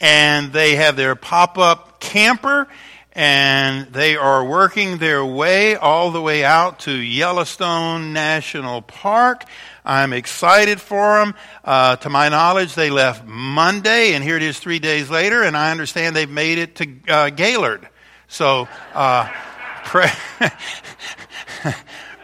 and 0.00 0.52
they 0.52 0.76
have 0.76 0.96
their 0.96 1.14
pop 1.14 1.58
up 1.58 2.00
camper 2.00 2.68
and 3.18 3.92
they 3.92 4.16
are 4.16 4.44
working 4.44 4.98
their 4.98 5.24
way 5.24 5.74
all 5.74 6.12
the 6.12 6.22
way 6.22 6.44
out 6.44 6.78
to 6.78 6.92
Yellowstone 6.92 8.12
National 8.12 8.80
Park. 8.80 9.44
I'm 9.84 10.12
excited 10.12 10.80
for 10.80 11.18
them. 11.18 11.34
Uh, 11.64 11.96
to 11.96 12.10
my 12.10 12.28
knowledge, 12.28 12.76
they 12.76 12.90
left 12.90 13.26
Monday, 13.26 14.12
and 14.12 14.22
here 14.22 14.36
it 14.36 14.42
is 14.44 14.60
three 14.60 14.78
days 14.78 15.10
later, 15.10 15.42
and 15.42 15.56
I 15.56 15.72
understand 15.72 16.14
they've 16.14 16.30
made 16.30 16.58
it 16.58 16.76
to 16.76 16.96
uh, 17.08 17.30
Gaylord. 17.30 17.88
So 18.28 18.68
uh, 18.94 19.28
pray, 19.84 20.12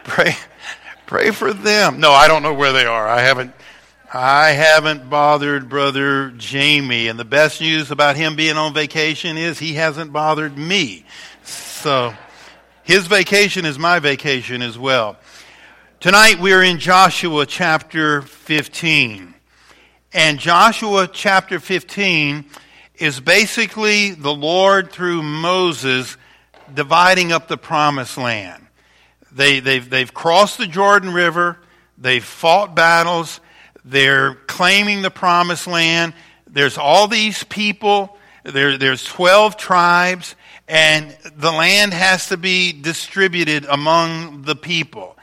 pray, 0.05 0.33
pray 1.07 1.31
for 1.31 1.51
them. 1.51 1.99
No, 1.99 2.11
I 2.11 2.29
don't 2.29 2.41
know 2.41 2.53
where 2.53 2.71
they 2.71 2.85
are. 2.85 3.05
I 3.05 3.19
haven't 3.19 3.53
I 4.17 4.51
haven't 4.51 5.09
bothered 5.09 5.67
Brother 5.67 6.29
Jamie. 6.37 7.09
And 7.09 7.19
the 7.19 7.25
best 7.25 7.59
news 7.59 7.91
about 7.91 8.15
him 8.15 8.37
being 8.37 8.55
on 8.55 8.73
vacation 8.73 9.37
is 9.37 9.59
he 9.59 9.73
hasn't 9.73 10.13
bothered 10.13 10.57
me. 10.57 11.03
So 11.43 12.13
his 12.83 13.07
vacation 13.07 13.65
is 13.65 13.77
my 13.77 13.99
vacation 13.99 14.61
as 14.61 14.79
well. 14.79 15.17
Tonight 15.99 16.39
we 16.39 16.53
are 16.53 16.63
in 16.63 16.79
Joshua 16.79 17.45
chapter 17.45 18.21
15. 18.21 19.33
And 20.13 20.39
Joshua 20.39 21.09
chapter 21.11 21.59
15 21.59 22.45
is 22.95 23.19
basically 23.19 24.11
the 24.11 24.33
Lord 24.33 24.93
through 24.93 25.23
Moses 25.23 26.15
dividing 26.73 27.33
up 27.33 27.49
the 27.49 27.57
promised 27.57 28.17
land. 28.17 28.65
They, 29.33 29.59
they've, 29.59 29.89
they've 29.89 30.13
crossed 30.13 30.57
the 30.57 30.67
Jordan 30.67 31.13
River. 31.13 31.57
They've 31.97 32.23
fought 32.23 32.75
battles. 32.75 33.41
They're 33.85 34.33
claiming 34.47 35.03
the 35.03 35.11
promised 35.11 35.67
land. 35.67 36.15
There's 36.47 36.77
all 36.77 37.07
these 37.07 37.43
people. 37.43 38.17
There, 38.43 38.77
there's 38.79 39.03
12 39.03 39.57
tribes, 39.57 40.35
and 40.67 41.15
the 41.37 41.51
land 41.51 41.93
has 41.93 42.29
to 42.29 42.37
be 42.37 42.73
distributed 42.73 43.65
among 43.65 44.41
the 44.41 44.55
people. 44.55 45.15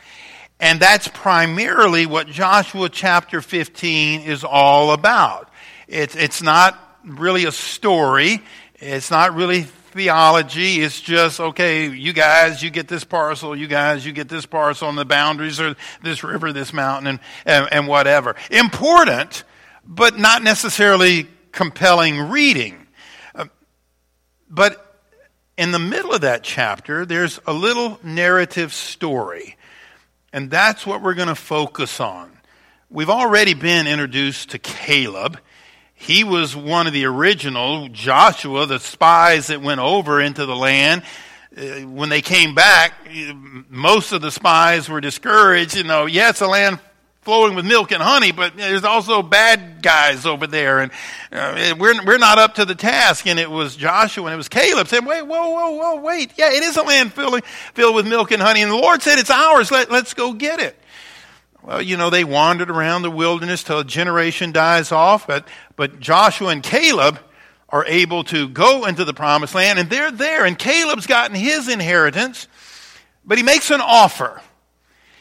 And 0.60 0.78
that's 0.78 1.08
primarily 1.08 2.06
what 2.06 2.28
Joshua 2.28 2.88
chapter 2.88 3.40
15 3.40 4.20
is 4.22 4.44
all 4.44 4.92
about. 4.92 5.50
It's, 5.88 6.14
it's 6.14 6.40
not 6.40 6.78
really 7.04 7.44
a 7.46 7.52
story. 7.52 8.40
It's 8.76 9.10
not 9.10 9.34
really 9.34 9.66
theology. 9.92 10.80
It's 10.80 11.00
just, 11.00 11.38
okay, 11.38 11.88
you 11.88 12.12
guys, 12.12 12.62
you 12.62 12.70
get 12.70 12.88
this 12.88 13.04
parcel, 13.04 13.54
you 13.54 13.66
guys, 13.66 14.04
you 14.04 14.12
get 14.12 14.28
this 14.28 14.46
parcel 14.46 14.88
on 14.88 14.96
the 14.96 15.04
boundaries 15.04 15.60
or 15.60 15.76
this 16.02 16.24
river, 16.24 16.52
this 16.52 16.72
mountain, 16.72 17.06
and, 17.06 17.20
and, 17.46 17.68
and 17.70 17.86
whatever. 17.86 18.34
Important, 18.50 19.44
but 19.86 20.18
not 20.18 20.42
necessarily 20.42 21.28
compelling 21.52 22.30
reading. 22.30 22.86
Uh, 23.34 23.46
but 24.48 25.00
in 25.56 25.70
the 25.70 25.78
middle 25.78 26.12
of 26.12 26.22
that 26.22 26.42
chapter, 26.42 27.04
there's 27.04 27.38
a 27.46 27.52
little 27.52 28.00
narrative 28.02 28.72
story. 28.72 29.56
And 30.32 30.50
that's 30.50 30.86
what 30.86 31.02
we're 31.02 31.14
going 31.14 31.28
to 31.28 31.34
focus 31.34 32.00
on. 32.00 32.32
We've 32.88 33.10
already 33.10 33.54
been 33.54 33.86
introduced 33.86 34.50
to 34.50 34.58
Caleb. 34.58 35.38
He 36.02 36.24
was 36.24 36.56
one 36.56 36.88
of 36.88 36.92
the 36.92 37.04
original, 37.04 37.86
Joshua, 37.86 38.66
the 38.66 38.80
spies 38.80 39.46
that 39.46 39.62
went 39.62 39.78
over 39.78 40.20
into 40.20 40.46
the 40.46 40.56
land. 40.56 41.04
Uh, 41.56 41.82
when 41.82 42.08
they 42.08 42.20
came 42.20 42.56
back, 42.56 42.92
most 43.70 44.10
of 44.10 44.20
the 44.20 44.32
spies 44.32 44.88
were 44.88 45.00
discouraged. 45.00 45.76
You 45.76 45.84
know, 45.84 46.06
yes, 46.06 46.40
the 46.40 46.48
land 46.48 46.80
flowing 47.20 47.54
with 47.54 47.64
milk 47.64 47.92
and 47.92 48.02
honey, 48.02 48.32
but 48.32 48.56
there's 48.56 48.82
also 48.82 49.22
bad 49.22 49.80
guys 49.80 50.26
over 50.26 50.48
there, 50.48 50.80
and 50.80 50.90
uh, 51.30 51.76
we're 51.78 52.04
we're 52.04 52.18
not 52.18 52.36
up 52.36 52.56
to 52.56 52.64
the 52.64 52.74
task. 52.74 53.28
And 53.28 53.38
it 53.38 53.48
was 53.48 53.76
Joshua 53.76 54.24
and 54.26 54.34
it 54.34 54.38
was 54.38 54.48
Caleb 54.48 54.88
saying, 54.88 55.04
"Wait, 55.04 55.22
whoa, 55.22 55.50
whoa, 55.50 55.70
whoa, 55.70 56.00
wait! 56.00 56.32
Yeah, 56.36 56.48
it 56.48 56.64
is 56.64 56.76
a 56.76 56.82
land 56.82 57.12
filled 57.12 57.44
filled 57.74 57.94
with 57.94 58.08
milk 58.08 58.32
and 58.32 58.42
honey, 58.42 58.62
and 58.62 58.72
the 58.72 58.76
Lord 58.76 59.02
said 59.02 59.20
it's 59.20 59.30
ours. 59.30 59.70
Let 59.70 59.88
let's 59.88 60.14
go 60.14 60.32
get 60.32 60.58
it." 60.58 60.76
Well, 61.62 61.80
you 61.80 61.96
know, 61.96 62.10
they 62.10 62.24
wandered 62.24 62.70
around 62.70 63.02
the 63.02 63.10
wilderness 63.10 63.62
till 63.62 63.78
a 63.78 63.84
generation 63.84 64.50
dies 64.50 64.90
off, 64.90 65.28
but, 65.28 65.46
but 65.76 66.00
Joshua 66.00 66.48
and 66.48 66.62
Caleb 66.62 67.20
are 67.68 67.84
able 67.86 68.24
to 68.24 68.48
go 68.48 68.84
into 68.84 69.04
the 69.04 69.14
promised 69.14 69.54
land, 69.54 69.78
and 69.78 69.88
they're 69.88 70.10
there, 70.10 70.44
and 70.44 70.58
Caleb's 70.58 71.06
gotten 71.06 71.36
his 71.36 71.68
inheritance, 71.68 72.48
but 73.24 73.38
he 73.38 73.44
makes 73.44 73.70
an 73.70 73.80
offer. 73.80 74.42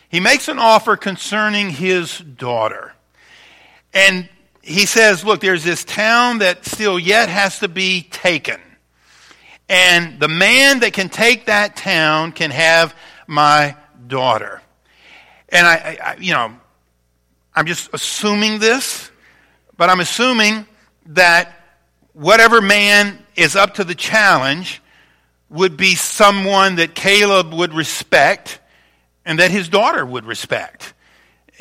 He 0.09 0.19
makes 0.19 0.47
an 0.47 0.57
offer 0.57 0.97
concerning 0.97 1.69
his 1.69 2.17
daughter. 2.17 2.93
And 3.93 4.27
he 4.61 4.85
says, 4.85 5.23
Look, 5.23 5.41
there's 5.41 5.63
this 5.63 5.83
town 5.83 6.39
that 6.39 6.65
still 6.65 6.99
yet 6.99 7.29
has 7.29 7.59
to 7.59 7.67
be 7.67 8.01
taken. 8.01 8.59
And 9.69 10.19
the 10.19 10.27
man 10.27 10.79
that 10.79 10.91
can 10.91 11.07
take 11.07 11.45
that 11.45 11.77
town 11.77 12.33
can 12.33 12.51
have 12.51 12.93
my 13.27 13.77
daughter. 14.07 14.61
And 15.51 15.67
I, 15.67 15.97
I, 16.03 16.15
you 16.19 16.33
know, 16.33 16.53
I'm 17.53 17.65
just 17.65 17.89
assuming 17.93 18.59
this, 18.59 19.11
but 19.77 19.89
I'm 19.89 19.99
assuming 19.99 20.65
that 21.07 21.53
whatever 22.13 22.61
man 22.61 23.19
is 23.35 23.55
up 23.55 23.75
to 23.75 23.83
the 23.83 23.95
challenge 23.95 24.81
would 25.49 25.75
be 25.75 25.95
someone 25.95 26.75
that 26.75 26.95
Caleb 26.95 27.53
would 27.53 27.73
respect 27.73 28.59
and 29.25 29.39
that 29.39 29.51
his 29.51 29.67
daughter 29.67 30.05
would 30.05 30.25
respect. 30.25 30.93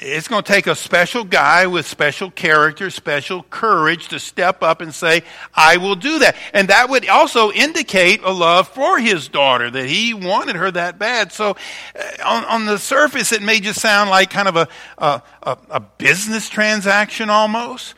It's 0.03 0.29
going 0.29 0.43
to 0.43 0.51
take 0.51 0.67
a 0.67 0.75
special 0.75 1.25
guy 1.25 1.67
with 1.67 1.87
special 1.87 2.31
character, 2.31 2.89
special 2.89 3.43
courage 3.43 4.09
to 4.09 4.19
step 4.19 4.63
up 4.63 4.81
and 4.81 4.95
say, 4.95 5.25
I 5.55 5.77
will 5.77 5.95
do 5.95 6.21
that. 6.21 6.37
And 6.55 6.69
that 6.69 6.89
would 6.89 7.07
also 7.07 7.53
indicate 7.53 8.23
a 8.23 8.31
love 8.33 8.67
for 8.69 8.99
his 8.99 9.29
daughter, 9.29 9.71
that 9.71 9.87
he 9.87 10.15
wanted 10.15 10.57
her 10.57 10.71
that 10.71 10.99
bad. 10.99 11.33
So 11.33 11.51
uh, 11.51 12.03
on, 12.25 12.47
on 12.47 12.65
the 12.65 12.79
surface, 12.79 13.31
it 13.31 13.43
may 13.43 13.61
just 13.61 13.79
sound 13.79 14.09
like 14.09 14.31
kind 14.31 14.49
of 14.49 14.57
a, 14.57 14.69
a, 14.97 15.23
a 15.69 15.81
business 15.81 16.49
transaction 16.49 17.29
almost. 17.29 17.95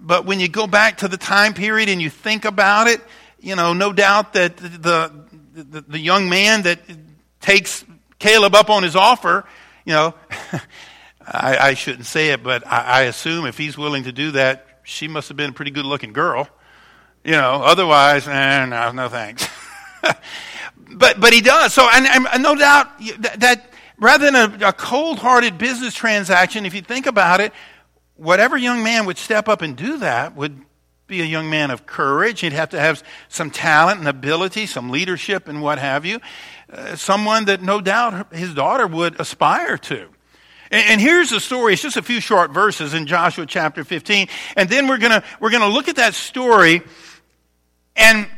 But 0.00 0.24
when 0.24 0.40
you 0.40 0.48
go 0.48 0.66
back 0.66 0.98
to 0.98 1.08
the 1.08 1.16
time 1.16 1.54
period 1.54 1.88
and 1.88 2.02
you 2.02 2.10
think 2.10 2.46
about 2.46 2.88
it, 2.88 3.00
you 3.38 3.54
know, 3.54 3.74
no 3.74 3.92
doubt 3.92 4.32
that 4.32 4.56
the, 4.56 5.12
the, 5.54 5.82
the 5.82 6.00
young 6.00 6.28
man 6.28 6.62
that 6.62 6.80
takes 7.40 7.84
Caleb 8.18 8.56
up 8.56 8.70
on 8.70 8.82
his 8.82 8.96
offer, 8.96 9.44
you 9.84 9.92
know, 9.92 10.14
I, 11.30 11.68
I 11.68 11.74
shouldn't 11.74 12.06
say 12.06 12.30
it, 12.30 12.42
but 12.42 12.66
I, 12.66 12.80
I 12.80 13.00
assume 13.02 13.46
if 13.46 13.58
he's 13.58 13.76
willing 13.76 14.04
to 14.04 14.12
do 14.12 14.32
that, 14.32 14.66
she 14.84 15.08
must 15.08 15.28
have 15.28 15.36
been 15.36 15.50
a 15.50 15.52
pretty 15.52 15.70
good 15.70 15.84
looking 15.84 16.12
girl. 16.12 16.48
You 17.24 17.32
know, 17.32 17.62
otherwise, 17.62 18.26
eh, 18.26 18.64
no, 18.66 18.92
no 18.92 19.08
thanks. 19.08 19.46
but, 20.92 21.20
but 21.20 21.32
he 21.32 21.40
does. 21.40 21.74
So, 21.74 21.88
and, 21.92 22.06
and 22.06 22.42
no 22.42 22.54
doubt 22.54 22.98
that, 23.18 23.40
that 23.40 23.72
rather 23.98 24.30
than 24.30 24.62
a, 24.62 24.68
a 24.68 24.72
cold 24.72 25.18
hearted 25.18 25.58
business 25.58 25.94
transaction, 25.94 26.64
if 26.64 26.74
you 26.74 26.80
think 26.80 27.06
about 27.06 27.40
it, 27.40 27.52
whatever 28.16 28.56
young 28.56 28.82
man 28.82 29.04
would 29.06 29.18
step 29.18 29.48
up 29.48 29.62
and 29.62 29.76
do 29.76 29.98
that 29.98 30.34
would 30.34 30.58
be 31.06 31.20
a 31.22 31.24
young 31.24 31.50
man 31.50 31.70
of 31.70 31.86
courage. 31.86 32.40
He'd 32.40 32.52
have 32.52 32.70
to 32.70 32.80
have 32.80 33.02
some 33.28 33.50
talent 33.50 33.98
and 33.98 34.08
ability, 34.08 34.66
some 34.66 34.90
leadership 34.90 35.48
and 35.48 35.62
what 35.62 35.78
have 35.78 36.04
you. 36.04 36.20
Uh, 36.70 36.96
someone 36.96 37.46
that 37.46 37.62
no 37.62 37.80
doubt 37.80 38.32
his 38.32 38.54
daughter 38.54 38.86
would 38.86 39.18
aspire 39.20 39.78
to. 39.78 40.08
And, 40.70 41.00
here's 41.00 41.30
the 41.30 41.40
story. 41.40 41.72
It's 41.72 41.82
just 41.82 41.96
a 41.96 42.02
few 42.02 42.20
short 42.20 42.50
verses 42.50 42.92
in 42.92 43.06
Joshua 43.06 43.46
chapter 43.46 43.84
15. 43.84 44.28
And 44.56 44.68
then 44.68 44.86
we're 44.86 44.98
gonna, 44.98 45.24
we're 45.40 45.50
gonna 45.50 45.68
look 45.68 45.88
at 45.88 45.96
that 45.96 46.14
story 46.14 46.82
and 47.98 48.28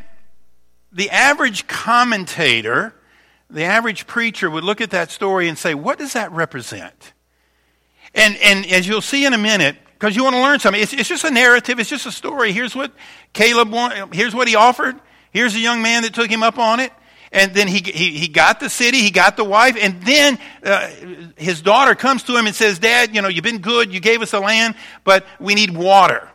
the 0.91 1.11
average 1.11 1.67
commentator, 1.67 2.94
the 3.50 3.65
average 3.65 4.06
preacher 4.06 4.50
would 4.50 4.65
look 4.65 4.81
at 4.81 4.91
that 4.91 5.11
story 5.11 5.49
and 5.49 5.56
say, 5.56 5.75
what 5.75 5.99
does 5.99 6.15
that 6.15 6.32
represent? 6.32 7.12
And, 8.15 8.37
and 8.38 8.67
as 8.67 8.88
you'll 8.88 9.03
see 9.03 9.25
in 9.25 9.35
a 9.35 9.38
minute, 9.38 9.77
because 9.93 10.17
you 10.17 10.25
want 10.25 10.35
to 10.35 10.43
learn 10.43 10.59
something, 10.59 10.82
it's, 10.82 10.94
it's 10.94 11.09
just 11.09 11.25
a 11.25 11.31
narrative, 11.31 11.79
it's 11.79 11.91
just 11.91 12.06
a 12.06 12.12
story. 12.12 12.53
Here's 12.53 12.75
what 12.75 12.93
Caleb, 13.35 13.71
want, 13.71 14.15
here's 14.15 14.35
what 14.35 14.49
he 14.49 14.56
offered. 14.56 14.97
Here's 15.31 15.55
a 15.55 15.61
young 15.61 15.82
man 15.82 16.03
that 16.03 16.15
took 16.15 16.31
him 16.31 16.43
up 16.43 16.59
on 16.59 16.81
it. 16.81 16.91
And 17.32 17.55
then 17.55 17.69
he, 17.69 17.79
he, 17.79 18.19
he 18.19 18.29
got 18.29 18.59
the 18.59 18.69
city, 18.69 18.99
he 18.99 19.12
got 19.12 19.37
the 19.37 19.44
wife, 19.44 19.77
and 19.81 20.03
then 20.03 20.38
uh, 20.65 20.88
his 21.37 21.62
daughter 21.62 21.94
comes 21.94 22.25
to 22.25 22.37
him 22.37 22.47
and 22.47 22.55
says, 22.56 22.81
Dad, 22.81 23.15
you 23.15 23.23
know, 23.23 23.29
you've 23.29 23.44
been 23.44 23.61
good, 23.61 23.93
you 23.93 24.00
gave 24.00 24.21
us 24.21 24.32
the 24.32 24.41
land, 24.41 24.75
but 25.05 25.25
we 25.38 25.55
need 25.55 25.71
water. 25.71 26.29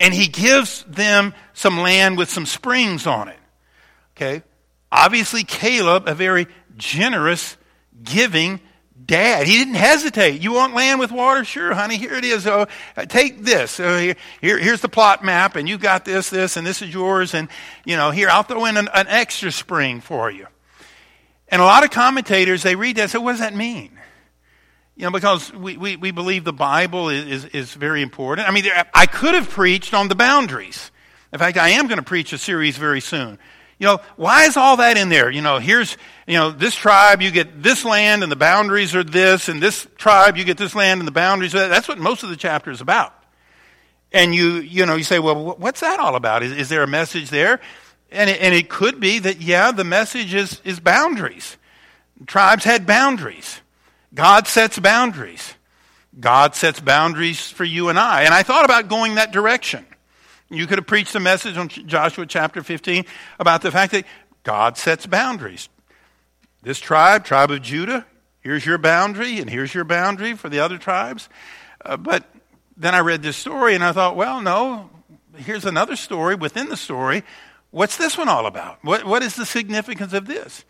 and 0.00 0.14
he 0.14 0.28
gives 0.28 0.84
them 0.84 1.34
some 1.54 1.78
land 1.78 2.16
with 2.16 2.30
some 2.30 2.46
springs 2.46 3.06
on 3.06 3.28
it. 3.28 3.38
Okay? 4.16 4.42
Obviously, 4.90 5.44
Caleb, 5.44 6.08
a 6.08 6.14
very 6.14 6.46
generous, 6.76 7.56
giving 8.02 8.60
dad. 9.08 9.48
He 9.48 9.54
didn't 9.54 9.74
hesitate. 9.74 10.40
You 10.40 10.52
want 10.52 10.74
land 10.74 11.00
with 11.00 11.10
water? 11.10 11.44
Sure, 11.44 11.74
honey, 11.74 11.96
here 11.96 12.14
it 12.14 12.24
is. 12.24 12.46
Oh, 12.46 12.66
take 13.08 13.42
this. 13.42 13.78
Here, 13.78 14.14
here, 14.40 14.58
here's 14.58 14.80
the 14.80 14.88
plot 14.88 15.24
map, 15.24 15.56
and 15.56 15.68
you've 15.68 15.80
got 15.80 16.04
this, 16.04 16.30
this, 16.30 16.56
and 16.56 16.64
this 16.64 16.80
is 16.80 16.94
yours. 16.94 17.34
And, 17.34 17.48
you 17.84 17.96
know, 17.96 18.12
here, 18.12 18.28
I'll 18.30 18.44
throw 18.44 18.66
in 18.66 18.76
an, 18.76 18.88
an 18.94 19.08
extra 19.08 19.50
spring 19.50 20.00
for 20.00 20.30
you. 20.30 20.46
And 21.48 21.60
a 21.60 21.64
lot 21.64 21.82
of 21.82 21.90
commentators, 21.90 22.62
they 22.62 22.76
read 22.76 22.96
that 22.96 23.02
and 23.02 23.10
say, 23.10 23.18
what 23.18 23.32
does 23.32 23.40
that 23.40 23.54
mean? 23.54 23.98
You 24.94 25.04
know, 25.04 25.10
because 25.10 25.52
we, 25.52 25.76
we, 25.76 25.96
we 25.96 26.10
believe 26.10 26.44
the 26.44 26.52
Bible 26.52 27.08
is, 27.08 27.24
is, 27.24 27.44
is 27.46 27.74
very 27.74 28.02
important. 28.02 28.48
I 28.48 28.52
mean, 28.52 28.64
there, 28.64 28.84
I 28.94 29.06
could 29.06 29.34
have 29.34 29.48
preached 29.48 29.94
on 29.94 30.08
the 30.08 30.14
boundaries. 30.14 30.90
In 31.32 31.38
fact, 31.38 31.56
I 31.56 31.70
am 31.70 31.86
going 31.86 31.98
to 31.98 32.04
preach 32.04 32.32
a 32.32 32.38
series 32.38 32.76
very 32.76 33.00
soon. 33.00 33.38
You 33.78 33.86
know, 33.86 34.00
why 34.16 34.46
is 34.46 34.56
all 34.56 34.78
that 34.78 34.96
in 34.96 35.08
there? 35.08 35.30
You 35.30 35.40
know, 35.40 35.58
here's, 35.58 35.96
you 36.26 36.34
know, 36.34 36.50
this 36.50 36.74
tribe, 36.74 37.22
you 37.22 37.30
get 37.30 37.62
this 37.62 37.84
land 37.84 38.22
and 38.22 38.32
the 38.32 38.36
boundaries 38.36 38.94
are 38.94 39.04
this, 39.04 39.48
and 39.48 39.62
this 39.62 39.86
tribe, 39.96 40.36
you 40.36 40.44
get 40.44 40.58
this 40.58 40.74
land 40.74 41.00
and 41.00 41.06
the 41.06 41.12
boundaries 41.12 41.54
are 41.54 41.60
that. 41.60 41.68
That's 41.68 41.86
what 41.86 41.98
most 41.98 42.24
of 42.24 42.28
the 42.28 42.36
chapter 42.36 42.70
is 42.70 42.80
about. 42.80 43.14
And 44.12 44.34
you, 44.34 44.56
you 44.56 44.84
know, 44.84 44.96
you 44.96 45.04
say, 45.04 45.18
well, 45.18 45.54
what's 45.56 45.80
that 45.80 46.00
all 46.00 46.16
about? 46.16 46.42
Is, 46.42 46.52
is 46.52 46.68
there 46.68 46.82
a 46.82 46.88
message 46.88 47.30
there? 47.30 47.60
And 48.10 48.28
it, 48.28 48.40
and 48.40 48.54
it 48.54 48.68
could 48.68 48.98
be 48.98 49.20
that, 49.20 49.40
yeah, 49.40 49.70
the 49.70 49.84
message 49.84 50.34
is, 50.34 50.60
is 50.64 50.80
boundaries. 50.80 51.56
Tribes 52.26 52.64
had 52.64 52.86
boundaries. 52.86 53.60
God 54.12 54.48
sets 54.48 54.78
boundaries. 54.78 55.54
God 56.18 56.56
sets 56.56 56.80
boundaries 56.80 57.48
for 57.50 57.64
you 57.64 57.90
and 57.90 57.98
I. 57.98 58.22
And 58.22 58.34
I 58.34 58.42
thought 58.42 58.64
about 58.64 58.88
going 58.88 59.16
that 59.16 59.30
direction. 59.30 59.86
You 60.50 60.66
could 60.66 60.78
have 60.78 60.86
preached 60.86 61.14
a 61.14 61.20
message 61.20 61.56
on 61.56 61.68
Joshua 61.68 62.24
chapter 62.26 62.62
15 62.62 63.04
about 63.38 63.60
the 63.60 63.70
fact 63.70 63.92
that 63.92 64.04
God 64.44 64.78
sets 64.78 65.06
boundaries. 65.06 65.68
This 66.62 66.78
tribe, 66.78 67.24
tribe 67.24 67.50
of 67.50 67.60
Judah, 67.60 68.06
here's 68.40 68.64
your 68.64 68.78
boundary, 68.78 69.40
and 69.40 69.50
here's 69.50 69.74
your 69.74 69.84
boundary 69.84 70.34
for 70.34 70.48
the 70.48 70.60
other 70.60 70.78
tribes. 70.78 71.28
Uh, 71.84 71.98
but 71.98 72.24
then 72.76 72.94
I 72.94 73.00
read 73.00 73.22
this 73.22 73.36
story 73.36 73.74
and 73.74 73.84
I 73.84 73.92
thought, 73.92 74.16
well, 74.16 74.40
no, 74.40 74.88
here's 75.36 75.66
another 75.66 75.96
story 75.96 76.34
within 76.34 76.70
the 76.70 76.76
story. 76.76 77.24
What's 77.70 77.98
this 77.98 78.16
one 78.16 78.28
all 78.28 78.46
about? 78.46 78.82
What, 78.82 79.04
what 79.04 79.22
is 79.22 79.36
the 79.36 79.44
significance 79.44 80.14
of 80.14 80.26
this? 80.26 80.64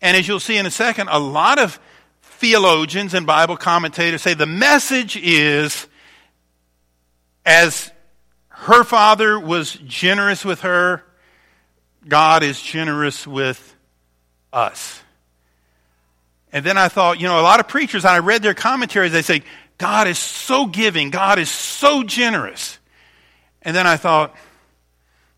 And 0.00 0.16
as 0.16 0.28
you'll 0.28 0.40
see 0.40 0.56
in 0.56 0.66
a 0.66 0.70
second, 0.70 1.08
a 1.10 1.18
lot 1.18 1.58
of 1.58 1.80
theologians 2.22 3.14
and 3.14 3.26
Bible 3.26 3.56
commentators 3.56 4.22
say 4.22 4.34
the 4.34 4.46
message 4.46 5.16
is 5.16 5.88
as 7.44 7.90
her 8.62 8.84
father 8.84 9.40
was 9.40 9.72
generous 9.86 10.44
with 10.44 10.60
her, 10.60 11.02
God 12.06 12.44
is 12.44 12.62
generous 12.62 13.26
with 13.26 13.74
us. 14.52 15.00
And 16.52 16.64
then 16.64 16.78
I 16.78 16.86
thought, 16.86 17.20
you 17.20 17.26
know, 17.26 17.40
a 17.40 17.42
lot 17.42 17.58
of 17.58 17.66
preachers, 17.66 18.04
I 18.04 18.20
read 18.20 18.40
their 18.42 18.54
commentaries, 18.54 19.10
they 19.10 19.22
say, 19.22 19.42
God 19.78 20.06
is 20.06 20.18
so 20.18 20.66
giving, 20.66 21.10
God 21.10 21.40
is 21.40 21.50
so 21.50 22.04
generous. 22.04 22.78
And 23.62 23.74
then 23.74 23.86
I 23.86 23.96
thought, 23.96 24.36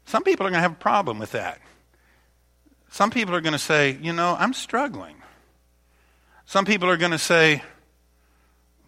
some 0.05 0.23
people 0.23 0.47
are 0.47 0.51
going 0.51 0.59
to 0.59 0.63
have 0.63 0.73
a 0.73 0.77
problem 0.77 1.19
with 1.19 1.33
that. 1.33 1.61
Some 2.91 3.11
people 3.11 3.35
are 3.35 3.41
going 3.41 3.55
to 3.55 3.59
say, 3.59 3.97
you 4.03 4.13
know, 4.13 4.37
I'm 4.39 4.53
struggling. 4.53 5.17
Some 6.45 6.67
people 6.67 6.91
are 6.91 6.99
going 6.99 7.13
to 7.13 7.19
say, 7.19 7.63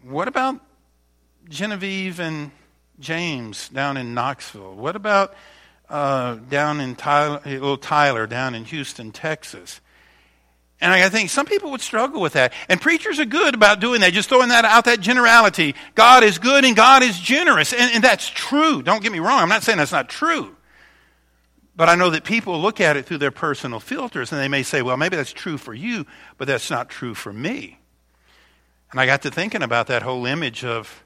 what 0.03 0.27
about 0.27 0.61
Genevieve 1.49 2.19
and 2.19 2.51
James 2.99 3.69
down 3.69 3.97
in 3.97 4.13
Knoxville? 4.13 4.75
What 4.75 4.95
about 4.95 5.33
uh, 5.89 6.35
down 6.35 6.79
in 6.79 6.95
Tyler, 6.95 7.41
little 7.45 7.77
Tyler 7.77 8.27
down 8.27 8.55
in 8.55 8.65
Houston, 8.65 9.11
Texas? 9.11 9.81
And 10.79 10.91
I 10.91 11.09
think 11.09 11.31
some 11.31 11.47
people 11.47 11.71
would 11.71 11.81
struggle 11.81 12.21
with 12.21 12.33
that. 12.33 12.53
And 12.69 12.79
preachers 12.79 13.19
are 13.19 13.25
good 13.25 13.55
about 13.55 13.79
doing 13.79 14.01
that, 14.01 14.13
just 14.13 14.29
throwing 14.29 14.49
that 14.49 14.63
out, 14.63 14.85
that 14.85 14.99
generality. 14.99 15.73
God 15.95 16.23
is 16.23 16.37
good 16.37 16.65
and 16.65 16.75
God 16.75 17.01
is 17.01 17.19
generous. 17.19 17.73
And, 17.73 17.91
and 17.95 18.03
that's 18.03 18.29
true. 18.29 18.83
Don't 18.83 19.01
get 19.01 19.11
me 19.11 19.19
wrong. 19.19 19.41
I'm 19.41 19.49
not 19.49 19.63
saying 19.63 19.79
that's 19.79 19.91
not 19.91 20.07
true. 20.07 20.55
But 21.75 21.89
I 21.89 21.95
know 21.95 22.11
that 22.11 22.23
people 22.23 22.59
look 22.59 22.79
at 22.79 22.95
it 22.95 23.05
through 23.05 23.19
their 23.19 23.31
personal 23.31 23.79
filters 23.79 24.31
and 24.31 24.39
they 24.39 24.47
may 24.47 24.63
say, 24.63 24.83
well, 24.83 24.97
maybe 24.97 25.15
that's 25.15 25.33
true 25.33 25.57
for 25.57 25.73
you, 25.73 26.05
but 26.37 26.47
that's 26.47 26.69
not 26.69 26.89
true 26.89 27.15
for 27.15 27.33
me. 27.33 27.79
And 28.91 28.99
I 28.99 29.05
got 29.05 29.23
to 29.23 29.31
thinking 29.31 29.63
about 29.63 29.87
that 29.87 30.03
whole 30.03 30.25
image 30.25 30.63
of 30.63 31.03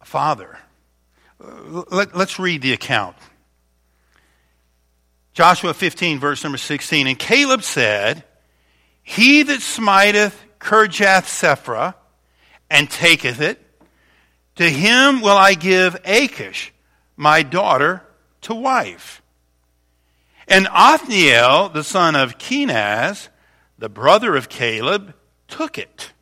a 0.00 0.06
father. 0.06 0.58
Let, 1.40 2.14
us 2.14 2.38
read 2.38 2.60
the 2.60 2.74
account. 2.74 3.16
Joshua 5.32 5.72
15, 5.72 6.18
verse 6.18 6.42
number 6.44 6.58
16. 6.58 7.06
And 7.06 7.18
Caleb 7.18 7.62
said, 7.62 8.24
He 9.02 9.42
that 9.44 9.62
smiteth 9.62 10.34
Kirjath 10.58 11.24
Sepher 11.24 11.94
and 12.68 12.90
taketh 12.90 13.40
it, 13.40 13.58
to 14.56 14.68
him 14.68 15.22
will 15.22 15.36
I 15.36 15.54
give 15.54 16.02
Achsah, 16.02 16.70
my 17.16 17.42
daughter, 17.42 18.02
to 18.42 18.54
wife. 18.54 19.22
And 20.46 20.68
Othniel, 20.70 21.70
the 21.70 21.84
son 21.84 22.16
of 22.16 22.36
Kenaz, 22.36 23.28
the 23.78 23.88
brother 23.88 24.36
of 24.36 24.50
Caleb, 24.50 25.14
took 25.48 25.78
it. 25.78 26.12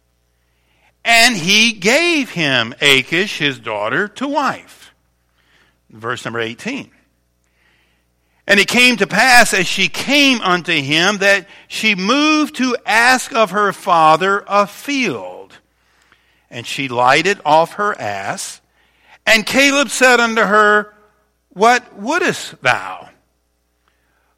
And 1.04 1.36
he 1.36 1.72
gave 1.72 2.30
him 2.30 2.74
Achsah, 2.80 3.38
his 3.38 3.58
daughter, 3.58 4.06
to 4.06 4.28
wife. 4.28 4.77
Verse 5.90 6.24
number 6.24 6.40
18. 6.40 6.90
And 8.46 8.58
it 8.58 8.68
came 8.68 8.96
to 8.96 9.06
pass 9.06 9.52
as 9.52 9.66
she 9.66 9.88
came 9.88 10.40
unto 10.40 10.72
him 10.72 11.18
that 11.18 11.46
she 11.66 11.94
moved 11.94 12.56
to 12.56 12.76
ask 12.86 13.34
of 13.34 13.50
her 13.50 13.72
father 13.72 14.42
a 14.46 14.66
field. 14.66 15.58
And 16.50 16.66
she 16.66 16.88
lighted 16.88 17.40
off 17.44 17.74
her 17.74 17.98
ass. 18.00 18.62
And 19.26 19.44
Caleb 19.44 19.90
said 19.90 20.18
unto 20.18 20.40
her, 20.42 20.94
What 21.50 21.94
wouldest 21.98 22.62
thou? 22.62 23.10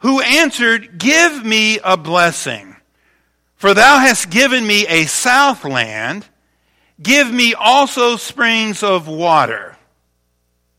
who 0.00 0.20
answered, 0.20 0.98
Give 0.98 1.44
me 1.44 1.78
a 1.82 1.96
blessing. 1.96 2.76
For 3.56 3.74
thou 3.74 3.98
hast 3.98 4.30
given 4.30 4.66
me 4.66 4.86
a 4.86 5.04
south 5.04 5.64
land. 5.64 6.26
Give 7.00 7.30
me 7.30 7.54
also 7.54 8.16
springs 8.16 8.82
of 8.82 9.08
water. 9.08 9.76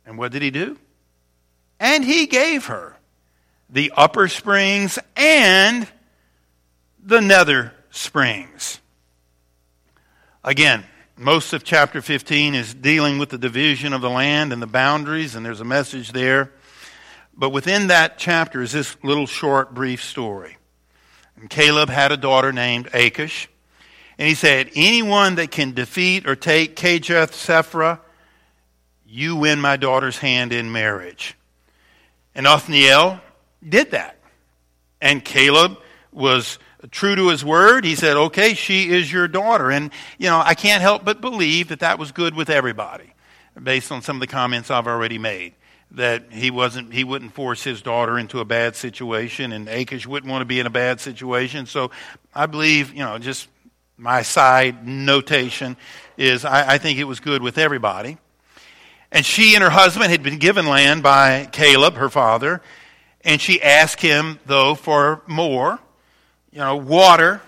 And 0.06 0.18
what 0.18 0.32
did 0.32 0.42
he 0.42 0.52
do? 0.52 0.78
And 1.80 2.04
he 2.04 2.28
gave 2.28 2.66
her 2.66 2.96
the 3.70 3.92
upper 3.96 4.28
springs 4.28 5.00
and 5.16 5.88
the 7.04 7.22
nether 7.22 7.74
springs. 7.90 8.80
Again, 10.44 10.84
most 11.18 11.54
of 11.54 11.64
chapter 11.64 12.02
15 12.02 12.56
is 12.56 12.74
dealing 12.74 13.20
with 13.20 13.30
the 13.30 13.38
division 13.38 13.94
of 13.94 14.02
the 14.02 14.10
land 14.10 14.52
and 14.52 14.62
the 14.62 14.68
boundaries, 14.68 15.36
and 15.36 15.46
there's 15.46 15.62
a 15.62 15.66
message 15.66 16.12
there. 16.12 16.52
But 17.36 17.52
within 17.52 17.88
that 17.88 18.18
chapter 18.18 18.62
is 18.62 18.72
this 18.72 18.96
little 19.04 19.28
short, 19.28 19.74
brief 19.74 20.04
story. 20.04 20.58
And 21.36 21.50
Caleb 21.50 21.90
had 21.90 22.12
a 22.12 22.18
daughter 22.18 22.52
named 22.52 22.88
Achsah. 22.92 23.48
And 24.18 24.28
he 24.28 24.36
said, 24.36 24.70
Anyone 24.76 25.36
that 25.36 25.52
can 25.52 25.74
defeat 25.74 26.28
or 26.28 26.36
take 26.36 26.76
Kirjath 26.76 27.32
Sepher, 27.32 28.00
you 29.12 29.36
win 29.36 29.60
my 29.60 29.76
daughter's 29.76 30.18
hand 30.18 30.54
in 30.54 30.72
marriage. 30.72 31.36
And 32.34 32.48
Othniel 32.48 33.20
did 33.68 33.92
that. 33.92 34.18
And 35.02 35.24
Caleb 35.24 35.78
was 36.14 36.58
true 36.92 37.16
to 37.18 37.28
his 37.28 37.44
word. 37.44 37.84
He 37.84 37.96
said, 37.96 38.16
Okay, 38.16 38.54
she 38.54 38.90
is 38.90 39.12
your 39.12 39.28
daughter. 39.28 39.70
And, 39.70 39.92
you 40.18 40.30
know, 40.30 40.40
I 40.40 40.54
can't 40.54 40.82
help 40.82 41.04
but 41.04 41.20
believe 41.20 41.68
that 41.68 41.82
that 41.82 42.00
was 42.00 42.14
good 42.14 42.36
with 42.36 42.50
everybody, 42.50 43.14
based 43.62 43.92
on 43.92 44.02
some 44.02 44.16
of 44.16 44.22
the 44.22 44.28
comments 44.28 44.72
I've 44.72 44.88
already 44.88 45.18
made 45.18 45.56
that 45.94 46.32
he 46.32 46.50
wasn't 46.50 46.94
he 46.94 47.04
wouldn't 47.04 47.34
force 47.34 47.66
his 47.66 47.82
daughter 47.82 48.18
into 48.18 48.40
a 48.40 48.46
bad 48.46 48.78
situation 48.78 49.52
and 49.52 49.68
Achsah 49.68 50.06
wouldn't 50.06 50.32
want 50.32 50.42
to 50.42 50.46
be 50.46 50.58
in 50.62 50.66
a 50.66 50.70
bad 50.70 51.02
situation. 51.02 51.66
So 51.66 51.92
I 52.34 52.46
believe, 52.46 52.94
you 52.94 53.00
know, 53.00 53.18
just 53.18 53.50
my 53.98 54.22
side 54.22 54.88
notation 54.88 55.76
is 56.16 56.46
I, 56.46 56.76
I 56.76 56.78
think 56.78 56.98
it 56.98 57.04
was 57.04 57.20
good 57.20 57.44
with 57.44 57.58
everybody. 57.58 58.18
And 59.12 59.26
she 59.26 59.56
and 59.56 59.64
her 59.64 59.70
husband 59.70 60.10
had 60.10 60.24
been 60.24 60.38
given 60.38 60.66
land 60.68 61.04
by 61.04 61.48
Caleb, 61.52 61.96
her 61.96 62.10
father, 62.10 62.62
and 63.24 63.42
she 63.42 63.62
asked 63.62 64.02
him, 64.02 64.40
though, 64.46 64.74
for 64.74 65.22
more, 65.28 65.80
you 66.52 66.60
know, 66.60 66.78
water. 66.78 67.42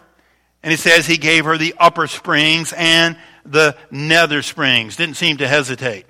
And 0.62 0.74
it 0.74 0.80
says 0.80 1.08
he 1.08 1.18
gave 1.18 1.46
her 1.46 1.58
the 1.58 1.74
upper 1.80 2.08
springs 2.08 2.74
and 2.76 3.18
the 3.46 3.76
nether 3.90 4.42
springs. 4.42 4.96
Didn't 4.96 5.16
seem 5.16 5.38
to 5.38 5.48
hesitate. 5.48 6.06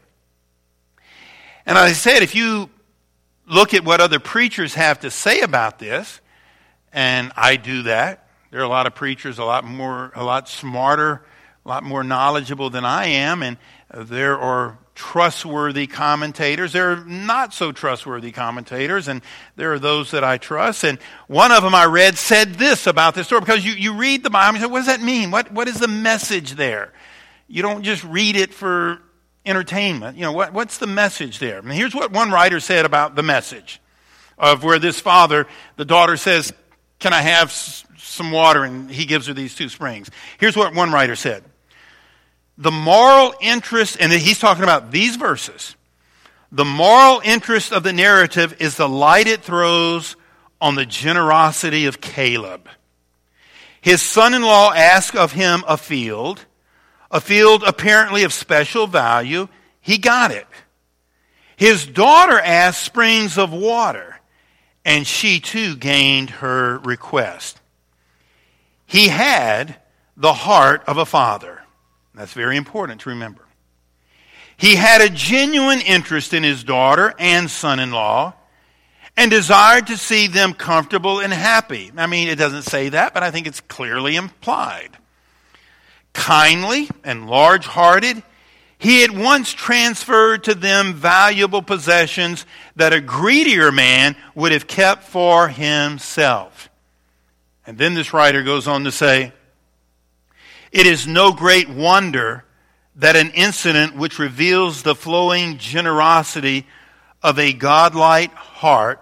And 1.66 1.78
I 1.78 1.94
said, 1.94 2.24
if 2.24 2.36
you 2.36 2.70
look 3.48 3.74
at 3.74 3.86
what 3.86 4.02
other 4.02 4.20
preachers 4.20 4.74
have 4.74 5.00
to 5.02 5.12
say 5.12 5.42
about 5.42 5.80
this, 5.80 6.20
and 6.92 7.32
I 7.36 7.56
do 7.56 7.84
that, 7.84 8.28
there 8.52 8.60
are 8.60 8.66
a 8.66 8.70
lot 8.70 8.86
of 8.86 8.96
preachers 8.96 9.40
a 9.40 9.46
lot 9.46 9.64
more, 9.64 10.12
a 10.16 10.24
lot 10.24 10.50
smarter, 10.50 11.24
a 11.66 11.70
lot 11.70 11.84
more 11.84 12.04
knowledgeable 12.04 12.70
than 12.70 12.86
I 12.86 13.06
am, 13.06 13.42
and 13.42 13.58
there 13.92 14.38
are 14.38 14.78
trustworthy 14.96 15.88
commentators. 15.88 16.74
There 16.74 16.92
are 16.92 17.04
not 17.04 17.54
so 17.54 17.72
trustworthy 17.72 18.32
commentators, 18.32 19.08
and 19.08 19.22
there 19.56 19.74
are 19.74 19.80
those 19.80 20.12
that 20.12 20.24
I 20.24 20.38
trust. 20.38 20.84
And 20.84 21.00
one 21.28 21.52
of 21.52 21.64
them 21.64 21.74
I 21.74 21.86
read 21.86 22.18
said 22.18 22.56
this 22.56 22.86
about 22.86 23.16
this 23.16 23.28
story 23.28 23.42
because 23.42 23.66
you, 23.66 23.74
you 23.74 23.96
read 23.96 24.24
the 24.24 24.30
Bible 24.30 24.50
and 24.50 24.58
you 24.58 24.68
say, 24.68 24.72
what 24.72 24.80
does 24.80 24.88
that 24.88 25.02
mean? 25.02 25.32
What, 25.32 25.52
what 25.52 25.68
is 25.68 25.80
the 25.80 25.88
message 25.88 26.54
there? 26.54 26.94
You 27.48 27.62
don't 27.62 27.84
just 27.84 28.04
read 28.04 28.36
it 28.36 28.54
for 28.54 29.00
entertainment. 29.46 30.18
You 30.18 30.24
know, 30.24 30.32
what, 30.32 30.54
what's 30.54 30.78
the 30.78 30.88
message 30.88 31.40
there? 31.40 31.62
Mean, 31.62 31.76
here's 31.76 31.96
what 31.96 32.12
one 32.12 32.32
writer 32.32 32.60
said 32.60 32.86
about 32.86 33.16
the 33.16 33.24
message 33.24 33.82
of 34.38 34.64
where 34.64 34.80
this 34.80 35.00
father, 35.00 35.48
the 35.76 35.86
daughter 35.86 36.18
says, 36.18 36.54
Can 37.00 37.14
I 37.14 37.22
have 37.22 37.50
s- 37.50 37.86
some 37.98 38.32
water? 38.32 38.64
And 38.64 38.90
he 38.90 39.06
gives 39.06 39.28
her 39.28 39.34
these 39.34 39.56
two 39.56 39.70
springs. 39.70 40.10
Here's 40.38 40.56
what 40.56 40.74
one 40.74 40.92
writer 40.92 41.16
said 41.16 41.44
The 42.58 42.72
moral 42.72 43.34
interest, 43.42 43.98
and 44.00 44.12
he's 44.12 44.40
talking 44.40 44.64
about 44.64 44.92
these 44.92 45.16
verses, 45.16 45.76
the 46.52 46.66
moral 46.66 47.22
interest 47.24 47.72
of 47.72 47.84
the 47.84 47.94
narrative 47.94 48.58
is 48.60 48.78
the 48.78 48.90
light 48.90 49.28
it 49.28 49.42
throws 49.42 50.16
on 50.62 50.76
the 50.76 50.86
generosity 50.86 51.88
of 51.88 52.00
Caleb. 52.00 52.70
His 53.82 54.02
son 54.02 54.34
in 54.34 54.44
law 54.44 54.72
asked 54.72 55.16
of 55.16 55.32
him 55.32 55.64
a 55.68 55.78
field 55.78 56.46
a 57.14 57.22
field 57.22 57.64
apparently 57.64 58.24
of 58.24 58.34
special 58.34 58.88
value. 58.88 59.48
He 59.80 60.00
got 60.00 60.32
it. 60.32 60.48
His 61.56 61.86
daughter 61.86 62.40
asked 62.40 62.82
springs 62.82 63.38
of 63.38 63.54
water, 63.54 64.20
and 64.84 65.06
she 65.06 65.40
too 65.40 65.76
gained 65.76 66.32
her 66.32 66.80
request. 66.80 67.62
He 68.88 69.08
had 69.10 69.78
the 70.18 70.34
heart 70.34 70.84
of 70.88 70.98
a 70.98 71.06
father. 71.06 71.62
That's 72.16 72.34
very 72.34 72.58
important 72.58 73.02
to 73.02 73.10
remember. 73.10 73.46
He 74.58 74.76
had 74.76 75.02
a 75.02 75.10
genuine 75.10 75.82
interest 75.82 76.34
in 76.34 76.44
his 76.44 76.64
daughter 76.64 77.14
and 77.18 77.50
son 77.50 77.80
in 77.80 77.92
law 77.92 78.34
and 79.18 79.30
desired 79.32 79.88
to 79.88 79.98
see 79.98 80.28
them 80.28 80.54
comfortable 80.54 81.20
and 81.20 81.34
happy. 81.34 81.92
I 81.98 82.08
mean, 82.08 82.28
it 82.28 82.36
doesn't 82.36 82.64
say 82.64 82.90
that, 82.90 83.14
but 83.14 83.24
I 83.24 83.32
think 83.32 83.48
it's 83.48 83.62
clearly 83.62 84.16
implied 84.16 84.98
kindly 86.14 86.90
and 87.04 87.28
large 87.28 87.66
hearted, 87.66 88.24
he 88.78 89.04
at 89.04 89.12
once 89.12 89.52
transferred 89.52 90.44
to 90.46 90.56
them 90.56 90.94
valuable 90.94 91.62
possessions 91.62 92.46
that 92.76 92.94
a 92.94 93.02
greedier 93.02 93.72
man 93.72 94.16
would 94.36 94.52
have 94.52 94.68
kept 94.68 95.04
for 95.04 95.48
himself. 95.48 96.70
And 97.66 97.78
then 97.78 97.94
this 97.94 98.14
writer 98.14 98.44
goes 98.44 98.68
on 98.68 98.84
to 98.84 98.92
say, 98.92 99.32
It 100.74 100.88
is 100.88 101.06
no 101.06 101.32
great 101.32 101.70
wonder 101.70 102.44
that 102.96 103.16
an 103.16 103.30
incident 103.32 103.96
which 103.96 104.18
reveals 104.18 104.82
the 104.82 104.96
flowing 104.96 105.60
generosity 105.60 106.66
of 107.22 107.38
a 107.38 107.54
godlike 107.54 108.34
heart 108.34 109.00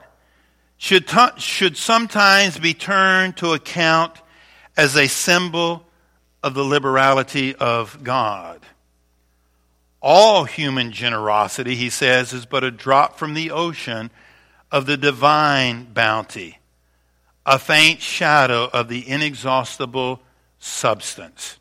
should, 0.75 1.07
t- 1.07 1.27
should 1.37 1.77
sometimes 1.77 2.59
be 2.59 2.73
turned 2.73 3.37
to 3.37 3.53
account 3.53 4.21
as 4.75 4.97
a 4.97 5.07
symbol 5.07 5.85
of 6.43 6.55
the 6.55 6.63
liberality 6.63 7.55
of 7.55 8.03
God. 8.03 8.59
All 10.01 10.43
human 10.43 10.91
generosity, 10.91 11.75
he 11.75 11.89
says, 11.89 12.33
is 12.33 12.45
but 12.45 12.65
a 12.65 12.71
drop 12.71 13.17
from 13.17 13.33
the 13.33 13.51
ocean 13.51 14.11
of 14.73 14.87
the 14.87 14.97
divine 14.97 15.85
bounty, 15.85 16.59
a 17.45 17.57
faint 17.57 18.01
shadow 18.01 18.69
of 18.73 18.89
the 18.89 19.07
inexhaustible 19.07 20.21
substance. 20.59 21.59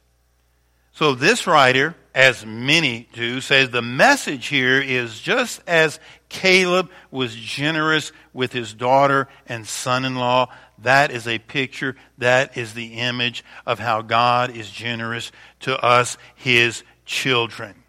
So, 1.00 1.14
this 1.14 1.46
writer, 1.46 1.94
as 2.14 2.44
many 2.44 3.08
do, 3.14 3.40
says 3.40 3.70
the 3.70 3.80
message 3.80 4.48
here 4.48 4.82
is 4.82 5.18
just 5.18 5.62
as 5.66 5.98
Caleb 6.28 6.90
was 7.10 7.34
generous 7.34 8.12
with 8.34 8.52
his 8.52 8.74
daughter 8.74 9.26
and 9.46 9.66
son 9.66 10.04
in 10.04 10.16
law, 10.16 10.52
that 10.80 11.10
is 11.10 11.26
a 11.26 11.38
picture, 11.38 11.96
that 12.18 12.58
is 12.58 12.74
the 12.74 12.96
image 12.96 13.42
of 13.64 13.78
how 13.78 14.02
God 14.02 14.54
is 14.54 14.70
generous 14.70 15.32
to 15.60 15.82
us, 15.82 16.18
his 16.34 16.82
children. 17.06 17.82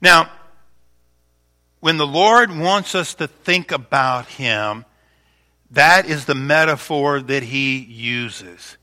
Now, 0.00 0.28
when 1.78 1.98
the 1.98 2.04
Lord 2.04 2.50
wants 2.50 2.96
us 2.96 3.14
to 3.14 3.28
think 3.28 3.70
about 3.70 4.26
him, 4.26 4.86
that 5.70 6.06
is 6.06 6.24
the 6.24 6.34
metaphor 6.34 7.20
that 7.20 7.44
he 7.44 7.78
uses. 7.78 8.76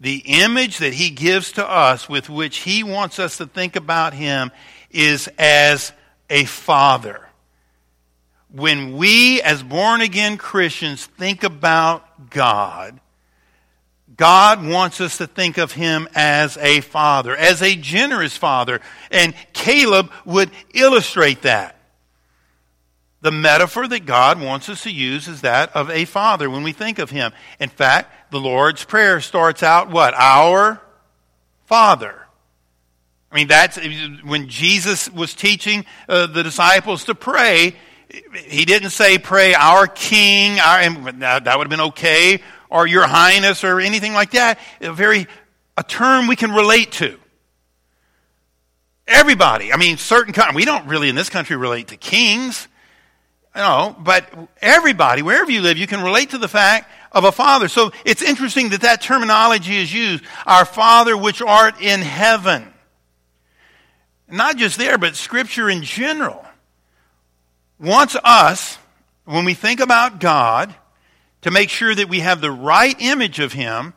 The 0.00 0.22
image 0.24 0.78
that 0.78 0.94
he 0.94 1.10
gives 1.10 1.52
to 1.52 1.68
us 1.68 2.08
with 2.08 2.30
which 2.30 2.58
he 2.58 2.82
wants 2.82 3.18
us 3.18 3.36
to 3.36 3.46
think 3.46 3.76
about 3.76 4.14
him 4.14 4.50
is 4.90 5.28
as 5.38 5.92
a 6.30 6.46
father. 6.46 7.28
When 8.50 8.96
we, 8.96 9.42
as 9.42 9.62
born 9.62 10.00
again 10.00 10.38
Christians, 10.38 11.04
think 11.04 11.44
about 11.44 12.30
God, 12.30 12.98
God 14.16 14.66
wants 14.66 15.00
us 15.00 15.18
to 15.18 15.26
think 15.26 15.56
of 15.56 15.72
him 15.72 16.08
as 16.14 16.56
a 16.58 16.80
father, 16.80 17.36
as 17.36 17.62
a 17.62 17.76
generous 17.76 18.36
father. 18.36 18.80
And 19.10 19.34
Caleb 19.52 20.10
would 20.24 20.50
illustrate 20.74 21.42
that. 21.42 21.79
The 23.22 23.30
metaphor 23.30 23.86
that 23.88 24.06
God 24.06 24.40
wants 24.40 24.68
us 24.68 24.84
to 24.84 24.90
use 24.90 25.28
is 25.28 25.42
that 25.42 25.74
of 25.76 25.90
a 25.90 26.04
father 26.06 26.48
when 26.48 26.62
we 26.62 26.72
think 26.72 26.98
of 26.98 27.10
him. 27.10 27.32
In 27.58 27.68
fact, 27.68 28.30
the 28.30 28.40
Lord's 28.40 28.84
Prayer 28.84 29.20
starts 29.20 29.62
out 29.62 29.90
what? 29.90 30.14
Our 30.14 30.80
Father. 31.66 32.14
I 33.30 33.36
mean, 33.36 33.48
that's 33.48 33.78
when 34.24 34.48
Jesus 34.48 35.10
was 35.10 35.34
teaching 35.34 35.84
uh, 36.08 36.26
the 36.26 36.42
disciples 36.42 37.04
to 37.04 37.14
pray 37.14 37.76
he 38.34 38.64
didn't 38.64 38.90
say, 38.90 39.18
pray 39.18 39.54
our 39.54 39.86
king, 39.86 40.58
our, 40.58 40.80
that 41.20 41.58
would 41.58 41.64
have 41.64 41.68
been 41.68 41.80
okay, 41.80 42.42
or 42.68 42.86
your 42.86 43.06
highness, 43.06 43.64
or 43.64 43.80
anything 43.80 44.12
like 44.12 44.32
that. 44.32 44.58
A 44.80 44.92
very, 44.92 45.26
a 45.76 45.82
term 45.82 46.26
we 46.26 46.36
can 46.36 46.52
relate 46.52 46.92
to. 46.92 47.18
Everybody, 49.06 49.72
I 49.72 49.76
mean, 49.76 49.96
certain, 49.96 50.34
we 50.54 50.64
don't 50.64 50.86
really 50.86 51.08
in 51.08 51.16
this 51.16 51.30
country 51.30 51.56
relate 51.56 51.88
to 51.88 51.96
kings, 51.96 52.68
you 53.54 53.62
know, 53.62 53.96
but 53.98 54.32
everybody, 54.62 55.22
wherever 55.22 55.50
you 55.50 55.60
live, 55.60 55.76
you 55.76 55.86
can 55.86 56.02
relate 56.02 56.30
to 56.30 56.38
the 56.38 56.48
fact 56.48 56.90
of 57.12 57.24
a 57.24 57.32
father. 57.32 57.68
So 57.68 57.90
it's 58.04 58.22
interesting 58.22 58.70
that 58.70 58.82
that 58.82 59.02
terminology 59.02 59.76
is 59.76 59.92
used. 59.92 60.24
Our 60.46 60.64
Father 60.64 61.16
which 61.16 61.42
art 61.42 61.80
in 61.80 62.00
heaven. 62.00 62.72
Not 64.28 64.56
just 64.56 64.78
there, 64.78 64.96
but 64.96 65.16
Scripture 65.16 65.68
in 65.68 65.82
general 65.82 66.44
wants 67.80 68.16
us, 68.22 68.78
when 69.24 69.44
we 69.44 69.54
think 69.54 69.80
about 69.80 70.20
God, 70.20 70.74
to 71.42 71.50
make 71.50 71.70
sure 71.70 71.94
that 71.94 72.08
we 72.08 72.20
have 72.20 72.40
the 72.40 72.50
right 72.50 72.94
image 73.00 73.40
of 73.40 73.52
Him, 73.52 73.94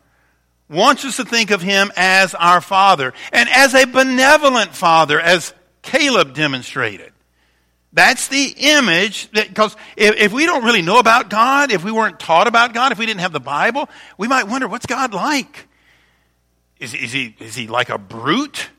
wants 0.70 1.06
us 1.06 1.18
to 1.18 1.26
think 1.26 1.52
of 1.52 1.62
Him 1.62 1.92
as 1.96 2.34
our 2.34 2.62
Father 2.62 3.14
and 3.32 3.48
as 3.50 3.76
a 3.76 3.86
benevolent 3.86 4.74
Father, 4.74 5.20
as 5.20 5.54
Caleb 5.84 6.34
demonstrated. 6.34 7.13
That's 7.94 8.28
the 8.28 8.56
image 8.58 9.30
that, 9.32 9.48
because 9.48 9.76
if, 9.96 10.16
if, 10.16 10.34
we 10.34 10.48
don't 10.48 10.64
really 10.64 10.82
know 10.82 10.98
about 10.98 11.30
God, 11.30 11.72
if 11.72 11.84
we 11.84 11.92
weren't 11.92 12.20
taught 12.20 12.48
about 12.48 12.74
God, 12.74 12.92
if 12.92 12.98
we 12.98 13.06
didn't 13.06 13.20
have 13.20 13.32
the 13.32 13.40
Bible, 13.40 13.88
we 14.18 14.28
might 14.28 14.48
wonder, 14.48 14.68
what's 14.68 14.88
God 14.88 15.14
like? 15.14 15.68
Is, 16.80 16.96
is 16.96 17.12
he, 17.12 17.36
is 17.40 17.56
he 17.56 17.68
like 17.68 17.90
a 17.90 18.00
brute? 18.00 18.70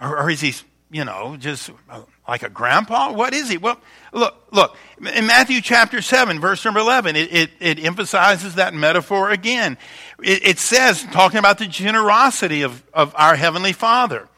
Or, 0.00 0.24
or 0.24 0.30
is 0.30 0.40
he, 0.40 0.52
you 0.90 1.04
know, 1.04 1.36
just 1.38 1.70
uh, 1.88 2.02
like 2.26 2.42
a 2.42 2.48
grandpa? 2.48 3.12
What 3.12 3.34
is 3.34 3.48
he? 3.48 3.56
Well, 3.56 3.80
look, 4.12 4.34
look, 4.50 4.76
in 4.98 5.26
Matthew 5.26 5.60
chapter 5.60 6.02
7, 6.02 6.40
verse 6.40 6.64
number 6.64 6.80
11, 6.80 7.14
it, 7.14 7.32
it, 7.32 7.50
it 7.60 7.84
emphasizes 7.84 8.56
that 8.56 8.74
metaphor 8.74 9.30
again. 9.30 9.78
It, 10.20 10.44
it, 10.44 10.58
says, 10.58 11.04
talking 11.12 11.38
about 11.38 11.58
the 11.58 11.68
generosity 11.68 12.62
of, 12.62 12.82
of 12.92 13.14
our 13.16 13.36
Heavenly 13.36 13.72
Father. 13.72 14.28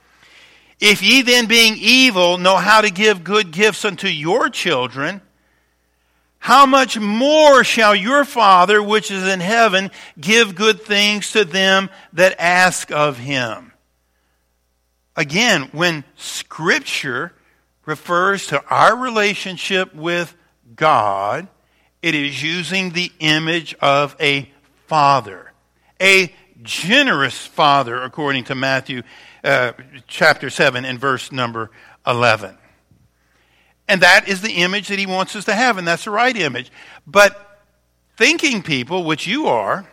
If 0.83 1.01
ye 1.01 1.23
then, 1.23 1.47
being 1.47 1.77
evil, 1.79 2.39
know 2.39 2.57
how 2.57 2.81
to 2.81 2.91
give 2.91 3.23
good 3.23 3.53
gifts 3.53 3.85
unto 3.85 4.09
your 4.09 4.51
children, 4.51 5.21
how 6.41 6.67
much 6.67 6.99
more 6.99 7.63
shall 7.63 7.95
your 7.95 8.25
Father, 8.25 8.83
which 8.83 9.13
is 9.13 9.25
in 9.25 9.39
heaven, 9.39 9.93
give 10.21 10.57
good 10.57 10.83
things 10.83 11.31
to 11.33 11.45
them 11.45 11.89
that 12.15 12.35
ask 12.41 12.91
of 12.91 13.17
him? 13.19 13.73
Again, 15.15 15.69
when 15.71 16.03
Scripture 16.17 17.33
refers 17.87 18.49
to 18.49 18.61
our 18.69 18.97
relationship 18.97 19.95
with 19.95 20.35
God, 20.75 21.47
it 22.03 22.17
is 22.17 22.43
using 22.43 22.91
the 22.91 23.13
image 23.21 23.75
of 23.75 24.17
a 24.19 24.51
father, 24.89 25.53
a 26.01 26.35
generous 26.63 27.39
father, 27.39 28.03
according 28.03 28.45
to 28.45 28.55
Matthew 28.55 29.03
uh, 29.45 29.73
chapter 30.07 30.51
7 30.51 30.85
and 30.85 30.99
verse 30.99 31.33
number 31.33 31.71
11. 32.07 32.57
And 33.89 34.01
that 34.03 34.29
is 34.29 34.41
the 34.41 34.53
image 34.53 34.89
that 34.89 34.99
he 34.99 35.07
wants 35.07 35.37
us 35.37 35.45
to 35.47 35.55
have, 35.55 35.77
and 35.79 35.87
that's 35.87 36.05
the 36.05 36.11
right 36.11 36.37
image. 36.37 36.71
But 37.07 37.61
thinking 38.17 38.63
people, 38.63 39.05
which 39.05 39.27
you 39.27 39.47
are, 39.47 39.87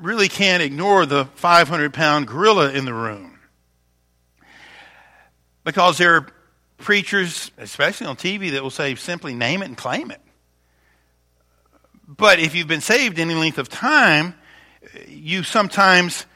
really 0.00 0.28
can't 0.28 0.62
ignore 0.62 1.06
the 1.06 1.26
500 1.36 1.94
pound 1.94 2.26
gorilla 2.26 2.72
in 2.72 2.84
the 2.84 2.94
room. 2.94 3.38
Because 5.64 5.96
there 5.98 6.16
are 6.16 6.26
preachers, 6.78 7.52
especially 7.56 8.08
on 8.08 8.16
TV, 8.16 8.50
that 8.50 8.62
will 8.62 8.70
say 8.70 8.94
simply 8.96 9.34
name 9.34 9.62
it 9.62 9.66
and 9.66 9.76
claim 9.76 10.10
it. 10.10 10.20
But 12.06 12.40
if 12.40 12.54
you've 12.54 12.66
been 12.66 12.80
saved 12.80 13.18
any 13.18 13.34
length 13.34 13.58
of 13.58 13.68
time, 13.68 14.34
you 15.08 15.42
sometimes 15.42 16.26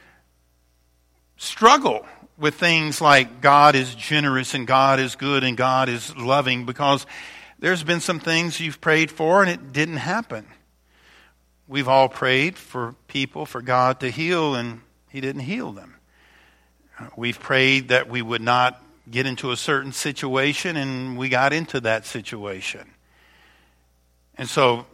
struggle 1.37 2.07
with 2.39 2.55
things 2.55 3.01
like 3.01 3.41
God 3.41 3.75
is 3.75 3.95
generous 3.95 4.55
and 4.55 4.67
God 4.67 5.01
is 5.01 5.17
good 5.17 5.45
and 5.45 5.57
God 5.57 5.89
is 5.89 6.15
loving 6.17 6.67
because 6.67 7.07
there's 7.59 7.83
been 7.83 8.01
some 8.01 8.21
things 8.21 8.61
you've 8.61 8.81
prayed 8.81 9.11
for 9.11 9.43
and 9.43 9.51
it 9.51 9.73
didn't 9.73 9.97
happen. 9.97 10.47
We've 11.69 11.89
all 11.89 12.09
prayed 12.09 12.57
for 12.57 12.95
people, 13.09 13.45
for 13.45 13.61
God 13.61 14.01
to 14.01 14.11
heal, 14.11 14.55
and 14.55 14.83
He 15.11 15.21
didn't 15.21 15.43
heal 15.43 15.73
them. 15.73 15.97
We've 17.17 17.39
prayed 17.39 17.89
that 17.89 18.09
we 18.09 18.23
would 18.23 18.41
not 18.41 18.83
get 19.11 19.27
into 19.27 19.51
a 19.51 19.57
certain 19.57 19.93
situation, 19.93 20.77
and 20.77 21.19
we 21.19 21.29
got 21.29 21.53
into 21.53 21.81
that 21.81 22.07
situation. 22.07 22.89
And 24.39 24.49
so, 24.49 24.87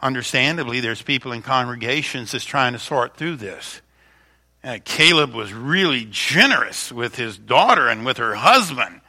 understandably, 0.00 0.80
there's 0.80 1.02
people 1.02 1.32
in 1.32 1.42
congregations 1.42 2.32
that's 2.32 2.44
trying 2.44 2.72
to 2.72 2.78
sort 2.78 3.16
through 3.16 3.36
this. 3.36 3.80
Uh, 4.62 4.78
Caleb 4.84 5.32
was 5.34 5.52
really 5.52 6.06
generous 6.10 6.90
with 6.90 7.14
his 7.14 7.38
daughter 7.38 7.88
and 7.88 8.04
with 8.04 8.16
her 8.16 8.34
husband. 8.34 9.00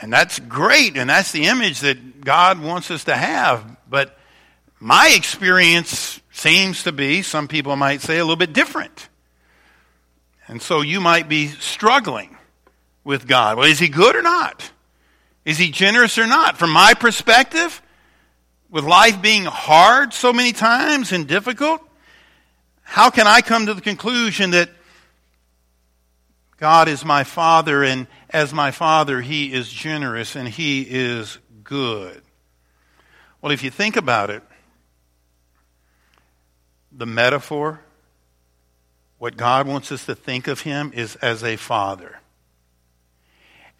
And 0.00 0.12
that's 0.12 0.38
great, 0.38 0.96
and 0.96 1.10
that's 1.10 1.32
the 1.32 1.44
image 1.44 1.80
that 1.80 2.22
God 2.22 2.60
wants 2.60 2.90
us 2.90 3.04
to 3.04 3.14
have. 3.14 3.76
But 3.88 4.18
my 4.78 5.12
experience 5.14 6.20
seems 6.32 6.84
to 6.84 6.92
be, 6.92 7.20
some 7.20 7.48
people 7.48 7.76
might 7.76 8.00
say, 8.00 8.18
a 8.18 8.24
little 8.24 8.36
bit 8.36 8.54
different. 8.54 9.08
And 10.48 10.62
so 10.62 10.80
you 10.80 11.00
might 11.00 11.28
be 11.28 11.48
struggling 11.48 12.36
with 13.04 13.26
God. 13.26 13.58
Well, 13.58 13.70
is 13.70 13.78
he 13.78 13.88
good 13.88 14.16
or 14.16 14.22
not? 14.22 14.70
Is 15.44 15.58
he 15.58 15.70
generous 15.70 16.16
or 16.16 16.26
not? 16.26 16.56
From 16.56 16.70
my 16.70 16.94
perspective, 16.94 17.82
with 18.70 18.84
life 18.84 19.20
being 19.20 19.44
hard 19.44 20.12
so 20.12 20.32
many 20.32 20.52
times 20.52 21.12
and 21.12 21.26
difficult, 21.26 21.82
how 22.82 23.10
can 23.10 23.26
I 23.26 23.40
come 23.40 23.66
to 23.66 23.74
the 23.74 23.80
conclusion 23.80 24.50
that 24.52 24.70
God 26.56 26.88
is 26.88 27.04
my 27.04 27.24
Father, 27.24 27.82
and 27.82 28.06
as 28.28 28.52
my 28.52 28.70
Father, 28.70 29.20
He 29.20 29.52
is 29.52 29.68
generous 29.68 30.36
and 30.36 30.48
He 30.48 30.82
is 30.88 31.38
good? 31.64 32.22
Well, 33.40 33.52
if 33.52 33.64
you 33.64 33.70
think 33.70 33.96
about 33.96 34.30
it, 34.30 34.42
the 36.92 37.06
metaphor, 37.06 37.80
what 39.18 39.36
God 39.36 39.66
wants 39.66 39.90
us 39.90 40.06
to 40.06 40.14
think 40.14 40.48
of 40.48 40.60
Him 40.60 40.92
is 40.94 41.16
as 41.16 41.42
a 41.42 41.56
Father. 41.56 42.20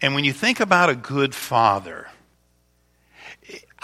And 0.01 0.15
when 0.15 0.23
you 0.23 0.33
think 0.33 0.59
about 0.59 0.89
a 0.89 0.95
good 0.95 1.35
Father, 1.35 2.07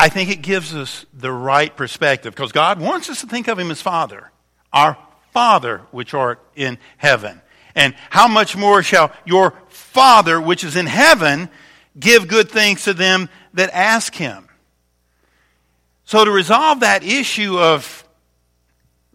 I 0.08 0.10
think 0.10 0.30
it 0.30 0.42
gives 0.42 0.74
us 0.74 1.06
the 1.14 1.34
right 1.34 1.76
perspective 1.76 2.34
because 2.34 2.54
God 2.54 2.80
wants 2.80 3.10
us 3.10 3.20
to 3.20 3.28
think 3.28 3.50
of 3.50 3.60
Him 3.60 3.70
as 3.70 3.82
Father, 3.82 4.32
our 4.72 4.98
Father 5.34 5.80
which 5.92 6.14
art 6.14 6.40
in 6.56 6.78
heaven. 6.96 7.42
And 7.76 7.94
how 8.10 8.30
much 8.30 8.56
more 8.56 8.82
shall 8.82 9.12
your 9.26 9.54
Father 9.68 10.40
which 10.40 10.64
is 10.64 10.78
in 10.78 10.86
heaven 10.86 11.50
give 12.00 12.30
good 12.30 12.50
things 12.50 12.86
to 12.86 12.94
them 12.94 13.28
that 13.54 13.70
ask 13.74 14.16
Him? 14.16 14.48
So 16.06 16.24
to 16.24 16.32
resolve 16.32 16.80
that 16.80 17.04
issue 17.04 17.60
of 17.60 18.08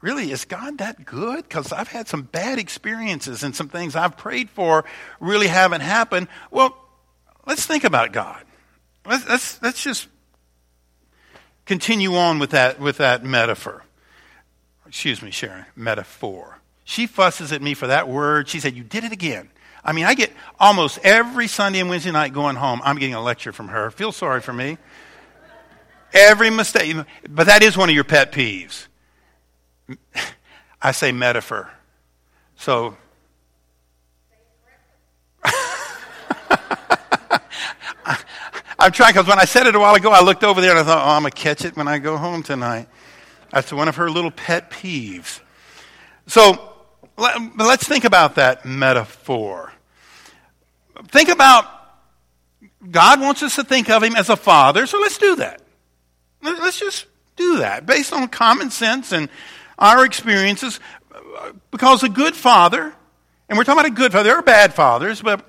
really, 0.03 0.31
is 0.31 0.45
God 0.45 0.77
that 0.77 1.07
good? 1.07 1.49
Because 1.49 1.73
I've 1.73 1.89
had 1.89 2.07
some 2.07 2.25
bad 2.25 2.59
experiences 2.59 3.43
and 3.43 3.57
some 3.57 3.71
things 3.71 3.97
I've 3.97 4.19
prayed 4.19 4.51
for 4.51 4.85
really 5.21 5.47
haven't 5.47 5.81
happened. 5.81 6.29
Well, 6.51 6.77
let's 7.47 7.65
think 7.65 7.85
about 7.85 8.13
God. 8.13 8.45
Let's, 9.07 9.27
let's, 9.27 9.63
let's 9.63 9.83
just 9.83 10.07
continue 11.67 12.15
on 12.17 12.39
with 12.39 12.51
that, 12.51 12.81
with 12.81 12.99
that 12.99 13.25
metaphor. 13.25 13.85
Excuse 14.87 15.23
me, 15.23 15.31
Sharon, 15.31 15.65
metaphor. 15.75 16.59
She 16.85 17.07
fusses 17.07 17.53
at 17.53 17.63
me 17.63 17.75
for 17.75 17.87
that 17.87 18.09
word. 18.09 18.49
She 18.49 18.61
said, 18.61 18.75
You 18.75 18.83
did 18.83 19.05
it 19.05 19.13
again. 19.13 19.51
I 19.85 19.93
mean, 19.93 20.05
I 20.05 20.15
get 20.15 20.33
almost 20.61 20.99
every 21.03 21.49
Sunday 21.49 21.81
and 21.81 21.89
Wednesday 21.89 22.13
night 22.13 22.33
going 22.33 22.57
home, 22.57 22.81
I'm 22.85 22.97
getting 22.97 23.15
a 23.15 23.23
lecture 23.23 23.53
from 23.53 23.69
her. 23.69 23.91
Feel 23.91 24.13
sorry 24.13 24.41
for 24.41 24.53
me. 24.53 24.79
Every 26.13 26.51
mistake. 26.51 26.95
But 27.29 27.47
that 27.47 27.63
is 27.63 27.77
one 27.77 27.89
of 27.89 27.95
your 27.95 28.05
pet 28.05 28.33
peeves. 28.33 28.87
I 30.83 30.93
say 30.93 31.13
metaphor. 31.13 31.71
So. 32.57 32.97
I'm 38.83 38.91
trying 38.91 39.13
because 39.13 39.29
when 39.29 39.39
I 39.39 39.45
said 39.45 39.69
it 39.69 39.77
a 39.77 39.79
while 39.79 39.95
ago, 39.95 40.11
I 40.11 40.25
looked 40.25 40.43
over 40.43 40.61
there 40.61 40.71
and 40.71 40.81
I 40.81 40.83
thought, 40.83 41.07
oh, 41.07 41.11
I'm 41.11 41.23
going 41.23 41.31
to 41.31 41.41
catch 41.41 41.65
it 41.65 41.77
when 41.77 41.87
I 41.87 42.01
go 42.01 42.17
home 42.17 42.43
tonight. 42.43 42.89
That's 43.53 43.73
one 43.73 43.87
of 43.87 43.95
her 43.95 44.11
little 44.11 44.33
pet 44.33 44.73
peeves. 44.73 45.39
So 46.27 46.75
let's 47.17 47.87
think 47.87 48.05
about 48.05 48.35
that 48.35 48.65
metaphor. 48.65 49.73
Think 51.07 51.29
about 51.29 51.65
God 52.91 53.21
wants 53.21 53.45
us 53.45 53.55
to 53.55 53.63
think 53.63 53.89
of 53.89 54.03
Him 54.03 54.17
as 54.17 54.29
a 54.29 54.37
father, 54.37 54.87
so 54.87 54.99
let's 54.99 55.17
do 55.17 55.37
that. 55.37 55.63
Let's 56.43 56.81
just 56.81 57.07
do 57.37 57.59
that 57.59 57.87
based 57.87 58.13
on 58.13 58.27
common 58.27 58.73
sense 58.73 59.13
and 59.13 59.29
our 59.79 60.05
experiences. 60.05 60.81
Because 61.71 62.03
a 62.03 62.09
good 62.09 62.35
father, 62.35 62.93
and 63.49 63.57
we're 63.57 63.63
talking 63.63 63.79
about 63.79 63.93
a 63.93 63.95
good 63.95 64.11
father, 64.11 64.25
there 64.25 64.39
are 64.39 64.43
bad 64.43 64.75
fathers, 64.75 65.23
but 65.23 65.47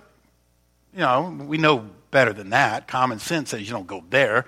you 0.94 1.00
know, 1.00 1.36
we 1.48 1.58
know 1.58 1.90
better 2.14 2.32
than 2.32 2.52
that. 2.52 2.88
Common 2.88 3.20
sense 3.20 3.50
says 3.50 3.62
you 3.62 3.74
don't 3.74 3.88
go 3.88 4.02
there. 4.10 4.46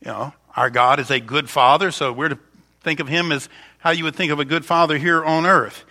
You 0.00 0.12
know, 0.12 0.32
our 0.54 0.70
God 0.70 1.00
is 1.00 1.10
a 1.10 1.18
good 1.18 1.50
father, 1.50 1.90
so 1.90 2.12
we're 2.12 2.28
to 2.28 2.38
think 2.82 3.00
of 3.00 3.08
him 3.08 3.32
as 3.32 3.48
how 3.78 3.90
you 3.90 4.04
would 4.04 4.14
think 4.14 4.30
of 4.30 4.38
a 4.38 4.44
good 4.44 4.64
father 4.64 4.96
here 4.96 5.24
on 5.24 5.46
earth. 5.46 5.84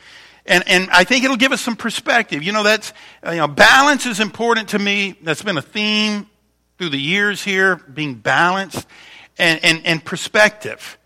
And, 0.45 0.63
and 0.67 0.89
I 0.91 1.03
think 1.03 1.25
it'll 1.25 1.35
give 1.35 1.51
us 1.51 1.59
some 1.59 1.75
perspective. 1.75 2.41
You 2.41 2.53
know, 2.53 2.63
that's, 2.63 2.93
uh, 3.25 3.31
you 3.31 3.37
know, 3.37 3.47
balance 3.47 4.05
is 4.05 4.21
important 4.21 4.69
to 4.69 4.79
me. 4.79 5.17
That's 5.21 5.41
been 5.41 5.57
a 5.57 5.61
theme 5.61 6.27
through 6.77 6.89
the 6.89 6.99
years 6.99 7.43
here, 7.43 7.75
being 7.75 8.15
balanced 8.15 8.87
and, 9.37 9.59
and, 9.63 9.85
and 9.85 10.05
perspective. 10.05 10.97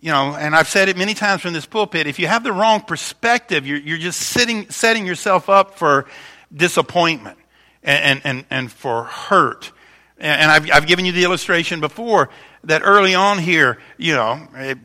You 0.00 0.12
know, 0.12 0.36
and 0.36 0.54
I've 0.54 0.68
said 0.68 0.88
it 0.88 0.96
many 0.96 1.14
times 1.14 1.42
from 1.42 1.52
this 1.52 1.66
pulpit, 1.66 2.06
if 2.06 2.20
you 2.20 2.28
have 2.28 2.44
the 2.44 2.52
wrong 2.52 2.80
perspective, 2.82 3.66
you're, 3.66 3.78
you're 3.78 3.98
just 3.98 4.20
sitting, 4.20 4.70
setting 4.70 5.04
yourself 5.04 5.48
up 5.48 5.78
for 5.78 6.06
disappointment 6.54 7.38
and, 7.86 8.20
and, 8.24 8.44
and 8.50 8.70
for 8.70 9.04
hurt. 9.04 9.72
And 10.18 10.50
I've, 10.50 10.70
I've 10.70 10.86
given 10.86 11.04
you 11.04 11.12
the 11.12 11.24
illustration 11.24 11.80
before 11.80 12.30
that 12.64 12.82
early 12.84 13.14
on 13.14 13.38
here, 13.38 13.78
you 13.96 14.14
know, 14.14 14.48
it, 14.54 14.78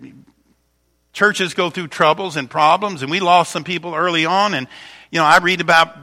churches 1.13 1.53
go 1.53 1.69
through 1.69 1.87
troubles 1.87 2.37
and 2.37 2.49
problems, 2.49 3.01
and 3.01 3.09
we 3.09 3.19
lost 3.19 3.51
some 3.51 3.63
people 3.63 3.93
early 3.93 4.25
on. 4.25 4.53
And, 4.53 4.67
you 5.09 5.19
know, 5.19 5.25
I 5.25 5.39
read 5.39 5.61
about 5.61 5.97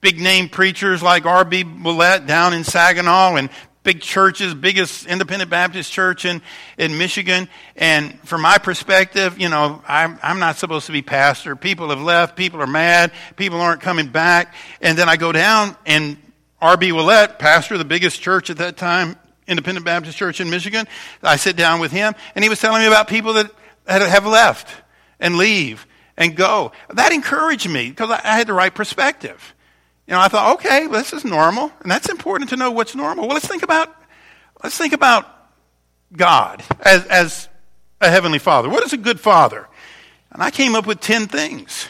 big 0.00 0.20
name 0.20 0.48
preachers 0.48 1.02
like 1.02 1.26
R.B. 1.26 1.64
Ouellette 1.64 2.26
down 2.26 2.52
in 2.52 2.64
Saginaw 2.64 3.36
and 3.36 3.50
big 3.82 4.00
churches, 4.00 4.52
biggest 4.52 5.06
independent 5.06 5.50
Baptist 5.50 5.90
church 5.92 6.24
in, 6.24 6.42
in 6.76 6.98
Michigan. 6.98 7.48
And 7.76 8.20
from 8.28 8.42
my 8.42 8.58
perspective, 8.58 9.38
you 9.38 9.48
know, 9.48 9.82
I'm, 9.86 10.18
I'm 10.22 10.38
not 10.38 10.56
supposed 10.56 10.86
to 10.86 10.92
be 10.92 11.02
pastor. 11.02 11.56
People 11.56 11.90
have 11.90 12.02
left. 12.02 12.36
People 12.36 12.60
are 12.60 12.66
mad. 12.66 13.12
People 13.36 13.60
aren't 13.60 13.80
coming 13.80 14.08
back. 14.08 14.54
And 14.80 14.98
then 14.98 15.08
I 15.08 15.16
go 15.16 15.32
down 15.32 15.76
and 15.86 16.18
R.B. 16.60 16.90
Ouellette, 16.90 17.38
pastor 17.38 17.74
of 17.74 17.78
the 17.78 17.84
biggest 17.84 18.20
church 18.20 18.50
at 18.50 18.58
that 18.58 18.76
time, 18.76 19.16
Independent 19.46 19.84
Baptist 19.84 20.16
Church 20.16 20.40
in 20.40 20.50
Michigan, 20.50 20.86
I 21.22 21.36
sit 21.36 21.56
down 21.56 21.80
with 21.80 21.92
him, 21.92 22.14
and 22.34 22.42
he 22.42 22.48
was 22.48 22.60
telling 22.60 22.82
me 22.82 22.88
about 22.88 23.08
people 23.08 23.34
that 23.34 23.52
have 23.86 24.26
left 24.26 24.68
and 25.20 25.36
leave 25.36 25.86
and 26.16 26.34
go. 26.34 26.72
That 26.90 27.12
encouraged 27.12 27.68
me 27.68 27.90
because 27.90 28.10
I 28.10 28.20
had 28.22 28.46
the 28.46 28.54
right 28.54 28.74
perspective. 28.74 29.54
You 30.06 30.14
know, 30.14 30.20
I 30.20 30.28
thought, 30.28 30.54
okay, 30.54 30.86
well, 30.86 31.00
this 31.00 31.12
is 31.12 31.24
normal, 31.24 31.72
and 31.80 31.90
that's 31.90 32.08
important 32.08 32.50
to 32.50 32.56
know 32.56 32.70
what's 32.70 32.94
normal. 32.94 33.26
Well, 33.26 33.34
let's 33.34 33.46
think 33.46 33.62
about 33.62 33.94
let's 34.62 34.78
think 34.78 34.92
about 34.92 35.26
God 36.12 36.62
as, 36.80 37.04
as 37.06 37.48
a 38.00 38.08
heavenly 38.08 38.38
Father. 38.38 38.68
What 38.68 38.84
is 38.84 38.92
a 38.92 38.96
good 38.98 39.20
Father? 39.20 39.68
And 40.30 40.42
I 40.42 40.50
came 40.50 40.74
up 40.74 40.86
with 40.86 41.00
ten 41.00 41.26
things, 41.26 41.88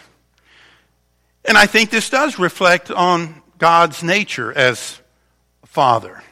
and 1.45 1.57
I 1.59 1.67
think 1.67 1.91
this 1.91 2.11
does 2.11 2.39
reflect 2.39 2.91
on 2.91 3.43
God's 3.59 4.03
nature 4.03 4.53
as 4.53 5.01
father. 5.65 6.23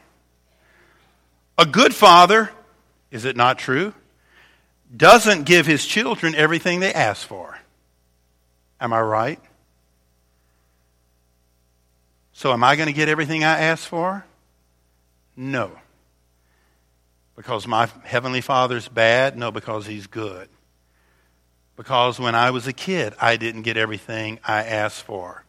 A 1.56 1.66
good 1.66 1.94
father, 1.94 2.50
is 3.10 3.24
it 3.24 3.37
not 3.37 3.58
true, 3.58 3.94
doesn't 4.94 5.44
give 5.44 5.66
his 5.66 5.87
children 5.87 6.34
everything 6.34 6.80
they 6.80 6.92
ask 6.92 7.26
for. 7.26 7.58
Am 8.80 8.92
I 8.92 9.00
right? 9.00 9.40
So, 12.32 12.52
am 12.52 12.64
I 12.64 12.74
going 12.76 12.88
to 12.88 12.92
get 12.92 13.08
everything 13.08 13.44
I 13.44 13.60
ask 13.60 13.87
for? 13.87 14.24
No. 15.37 15.70
Because 17.37 17.66
my 17.66 17.88
Heavenly 18.02 18.40
Father's 18.40 18.88
bad? 18.88 19.37
No, 19.38 19.50
because 19.50 19.87
He's 19.87 20.06
good. 20.06 20.48
Because 21.76 22.18
when 22.20 22.34
I 22.34 22.50
was 22.50 22.66
a 22.66 22.72
kid, 22.72 23.14
I 23.20 23.37
didn't 23.37 23.62
get 23.62 23.76
everything 23.76 24.38
I 24.44 24.64
asked 24.64 25.02
for. 25.02 25.43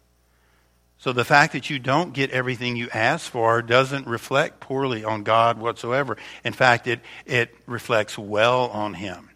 So 1.06 1.13
the 1.13 1.24
fact 1.24 1.54
that 1.54 1.70
you 1.70 1.78
don't 1.78 2.15
get 2.15 2.32
everything 2.32 2.76
you 2.76 2.89
ask 2.91 3.30
for 3.30 3.62
doesn't 3.62 4.08
reflect 4.08 4.60
poorly 4.60 5.04
on 5.04 5.22
God 5.22 5.60
whatsoever. 5.60 6.18
In 6.44 6.52
fact, 6.52 6.88
it, 6.88 7.00
it 7.28 7.56
reflects 7.68 8.18
well 8.18 8.70
on 8.70 8.96
Him. 8.96 9.30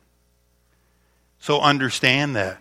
So 1.39 1.61
understand 1.61 2.35
that. 2.35 2.59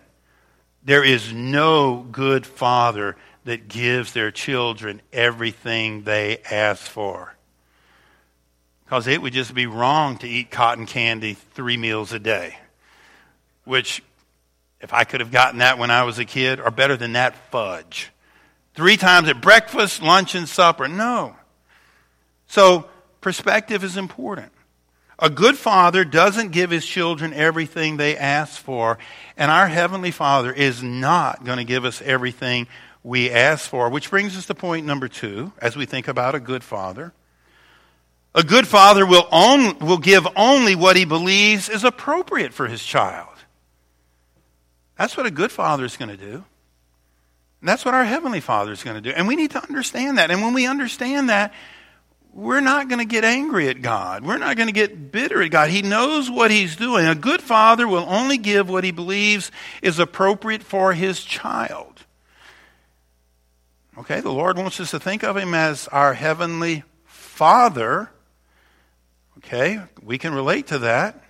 There 0.83 1.03
is 1.03 1.33
no 1.33 2.05
good 2.11 2.45
father 2.45 3.15
that 3.45 3.67
gives 3.67 4.13
their 4.13 4.29
children 4.29 5.01
everything 5.11 6.03
they 6.03 6.37
ask 6.51 6.83
for. 6.83 7.35
Because 8.85 9.07
it 9.07 9.23
would 9.23 9.33
just 9.33 9.55
be 9.55 9.65
wrong 9.65 10.19
to 10.19 10.27
eat 10.27 10.51
cotton 10.51 10.85
candy 10.85 11.33
three 11.33 11.77
meals 11.77 12.13
a 12.13 12.19
day. 12.19 12.59
Which, 13.63 14.03
if 14.79 14.93
I 14.93 15.03
could 15.03 15.21
have 15.21 15.31
gotten 15.31 15.57
that 15.61 15.79
when 15.79 15.89
I 15.89 16.03
was 16.03 16.19
a 16.19 16.25
kid, 16.25 16.59
or 16.59 16.69
better 16.69 16.95
than 16.95 17.13
that, 17.13 17.35
fudge. 17.49 18.11
Three 18.79 18.95
times 18.95 19.27
at 19.27 19.41
breakfast, 19.41 20.01
lunch, 20.01 20.35
and 20.35 20.47
supper. 20.47 20.87
No. 20.87 21.35
So, 22.47 22.87
perspective 23.19 23.83
is 23.83 23.97
important. 23.97 24.53
A 25.21 25.29
good 25.29 25.57
father 25.57 26.05
doesn't 26.05 26.53
give 26.53 26.69
his 26.69 26.85
children 26.85 27.33
everything 27.33 27.97
they 27.97 28.15
ask 28.15 28.61
for, 28.61 28.97
and 29.35 29.51
our 29.51 29.67
Heavenly 29.67 30.11
Father 30.11 30.53
is 30.53 30.81
not 30.81 31.43
going 31.43 31.57
to 31.57 31.65
give 31.65 31.83
us 31.83 32.01
everything 32.01 32.67
we 33.03 33.29
ask 33.29 33.69
for, 33.69 33.89
which 33.89 34.09
brings 34.09 34.37
us 34.37 34.45
to 34.45 34.55
point 34.55 34.85
number 34.85 35.09
two 35.09 35.51
as 35.61 35.75
we 35.75 35.85
think 35.85 36.07
about 36.07 36.33
a 36.33 36.39
good 36.39 36.63
father. 36.63 37.11
A 38.33 38.43
good 38.43 38.65
father 38.65 39.05
will, 39.05 39.27
only, 39.29 39.73
will 39.73 39.97
give 39.97 40.25
only 40.37 40.75
what 40.75 40.95
he 40.95 41.03
believes 41.03 41.67
is 41.67 41.83
appropriate 41.83 42.53
for 42.53 42.67
his 42.67 42.81
child. 42.81 43.27
That's 44.97 45.17
what 45.17 45.25
a 45.25 45.31
good 45.31 45.51
father 45.51 45.83
is 45.83 45.97
going 45.97 46.17
to 46.17 46.31
do. 46.31 46.45
And 47.61 47.67
that's 47.67 47.83
what 47.83 47.93
our 47.93 48.05
Heavenly 48.05 48.39
Father 48.39 48.71
is 48.71 48.83
going 48.83 48.95
to 48.95 49.01
do. 49.01 49.09
And 49.09 49.27
we 49.27 49.35
need 49.35 49.51
to 49.51 49.61
understand 49.61 50.17
that. 50.17 50.31
And 50.31 50.41
when 50.41 50.53
we 50.53 50.65
understand 50.65 51.29
that, 51.29 51.53
we're 52.33 52.61
not 52.61 52.87
going 52.87 52.99
to 52.99 53.05
get 53.05 53.23
angry 53.25 53.67
at 53.69 53.81
God. 53.81 54.23
We're 54.23 54.37
not 54.37 54.55
going 54.55 54.67
to 54.67 54.73
get 54.73 55.11
bitter 55.11 55.41
at 55.41 55.51
God. 55.51 55.69
He 55.69 55.81
knows 55.81 56.29
what 56.29 56.51
He's 56.51 56.75
doing. 56.75 57.05
A 57.05 57.15
good 57.15 57.41
father 57.41 57.87
will 57.87 58.05
only 58.07 58.37
give 58.37 58.69
what 58.69 58.83
he 58.83 58.91
believes 58.91 59.51
is 59.81 59.99
appropriate 59.99 60.63
for 60.63 60.93
his 60.93 61.23
child. 61.23 62.05
Okay, 63.97 64.21
the 64.21 64.31
Lord 64.31 64.57
wants 64.57 64.79
us 64.79 64.91
to 64.91 64.99
think 64.99 65.23
of 65.23 65.35
Him 65.35 65.53
as 65.53 65.89
our 65.89 66.13
Heavenly 66.13 66.83
Father. 67.03 68.09
Okay, 69.39 69.81
we 70.01 70.17
can 70.17 70.33
relate 70.33 70.67
to 70.67 70.79
that. 70.79 71.21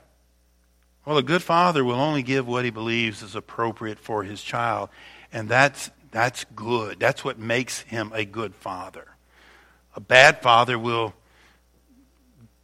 Well, 1.05 1.17
a 1.17 1.23
good 1.23 1.41
father 1.41 1.83
will 1.83 1.99
only 1.99 2.21
give 2.21 2.47
what 2.47 2.65
he 2.65 2.69
believes 2.69 3.23
is 3.23 3.35
appropriate 3.35 3.97
for 3.97 4.23
his 4.23 4.43
child. 4.43 4.89
And 5.33 5.49
that's, 5.49 5.89
that's 6.11 6.45
good. 6.55 6.99
That's 6.99 7.23
what 7.23 7.37
makes 7.37 7.81
him 7.81 8.11
a 8.13 8.25
good 8.25 8.55
father. 8.55 9.07
A 9.95 9.99
bad 9.99 10.41
father 10.41 10.77
will 10.77 11.13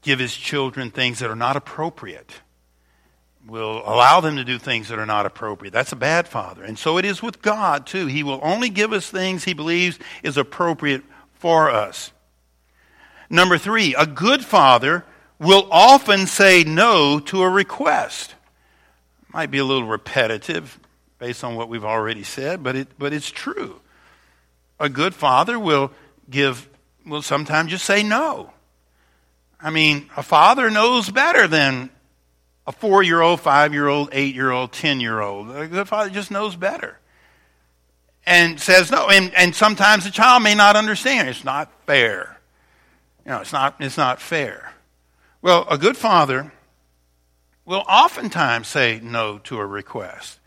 give 0.01 0.19
his 0.19 0.35
children 0.35 0.91
things 0.91 1.19
that 1.19 1.29
are 1.29 1.35
not 1.35 1.55
appropriate, 1.55 2.41
will 3.45 3.81
allow 3.85 4.21
them 4.21 4.37
to 4.37 4.43
do 4.43 4.57
things 4.57 4.89
that 4.89 4.99
are 4.99 5.05
not 5.05 5.25
appropriate. 5.25 5.71
That's 5.71 5.91
a 5.91 5.97
bad 5.97 6.27
father. 6.27 6.63
And 6.63 6.77
so 6.77 6.97
it 6.97 7.05
is 7.05 7.21
with 7.21 7.41
God, 7.41 7.85
too. 7.85 8.05
He 8.07 8.23
will 8.23 8.39
only 8.43 8.69
give 8.69 8.93
us 8.93 9.09
things 9.09 9.43
he 9.43 9.53
believes 9.53 9.99
is 10.23 10.37
appropriate 10.37 11.03
for 11.33 11.69
us. 11.69 12.11
Number 13.29 13.57
three, 13.57 13.95
a 13.95 14.05
good 14.05 14.45
father 14.45 15.05
will 15.39 15.67
often 15.71 16.27
say 16.27 16.63
no 16.63 17.19
to 17.19 17.41
a 17.41 17.49
request. 17.49 18.35
Might 19.33 19.51
be 19.51 19.57
a 19.57 19.65
little 19.65 19.87
repetitive 19.87 20.79
based 21.25 21.43
on 21.43 21.55
what 21.55 21.69
we've 21.69 21.83
already 21.83 22.21
said, 22.21 22.61
but, 22.61 22.75
it, 22.75 22.87
but 22.99 23.11
it's 23.11 23.31
true. 23.31 23.81
A 24.79 24.87
good 24.87 25.15
father 25.15 25.57
will 25.57 25.91
give 26.29 26.69
will 27.03 27.23
sometimes 27.23 27.71
just 27.71 27.83
say 27.83 28.03
no. 28.03 28.51
I 29.59 29.71
mean, 29.71 30.07
a 30.15 30.21
father 30.21 30.69
knows 30.69 31.09
better 31.09 31.47
than 31.47 31.89
a 32.67 32.71
four 32.71 33.01
year 33.01 33.21
old, 33.21 33.41
five 33.41 33.73
year 33.73 33.87
old, 33.87 34.09
eight 34.11 34.35
year 34.35 34.51
old, 34.51 34.71
ten 34.71 34.99
year 34.99 35.19
old. 35.19 35.49
A 35.49 35.65
good 35.65 35.87
father 35.87 36.11
just 36.11 36.29
knows 36.29 36.55
better. 36.55 36.99
And 38.27 38.59
says 38.59 38.91
no. 38.91 39.09
And, 39.09 39.33
and 39.33 39.55
sometimes 39.55 40.03
the 40.03 40.11
child 40.11 40.43
may 40.43 40.53
not 40.53 40.75
understand. 40.75 41.27
It's 41.27 41.43
not 41.43 41.71
fair. 41.87 42.39
You 43.25 43.31
know, 43.31 43.41
it's 43.41 43.53
not, 43.53 43.77
it's 43.79 43.97
not 43.97 44.21
fair. 44.21 44.73
Well, 45.41 45.65
a 45.71 45.79
good 45.79 45.97
father 45.97 46.51
will 47.65 47.83
oftentimes 47.89 48.67
say 48.67 48.99
no 49.01 49.39
to 49.39 49.57
a 49.57 49.65
request. 49.65 50.39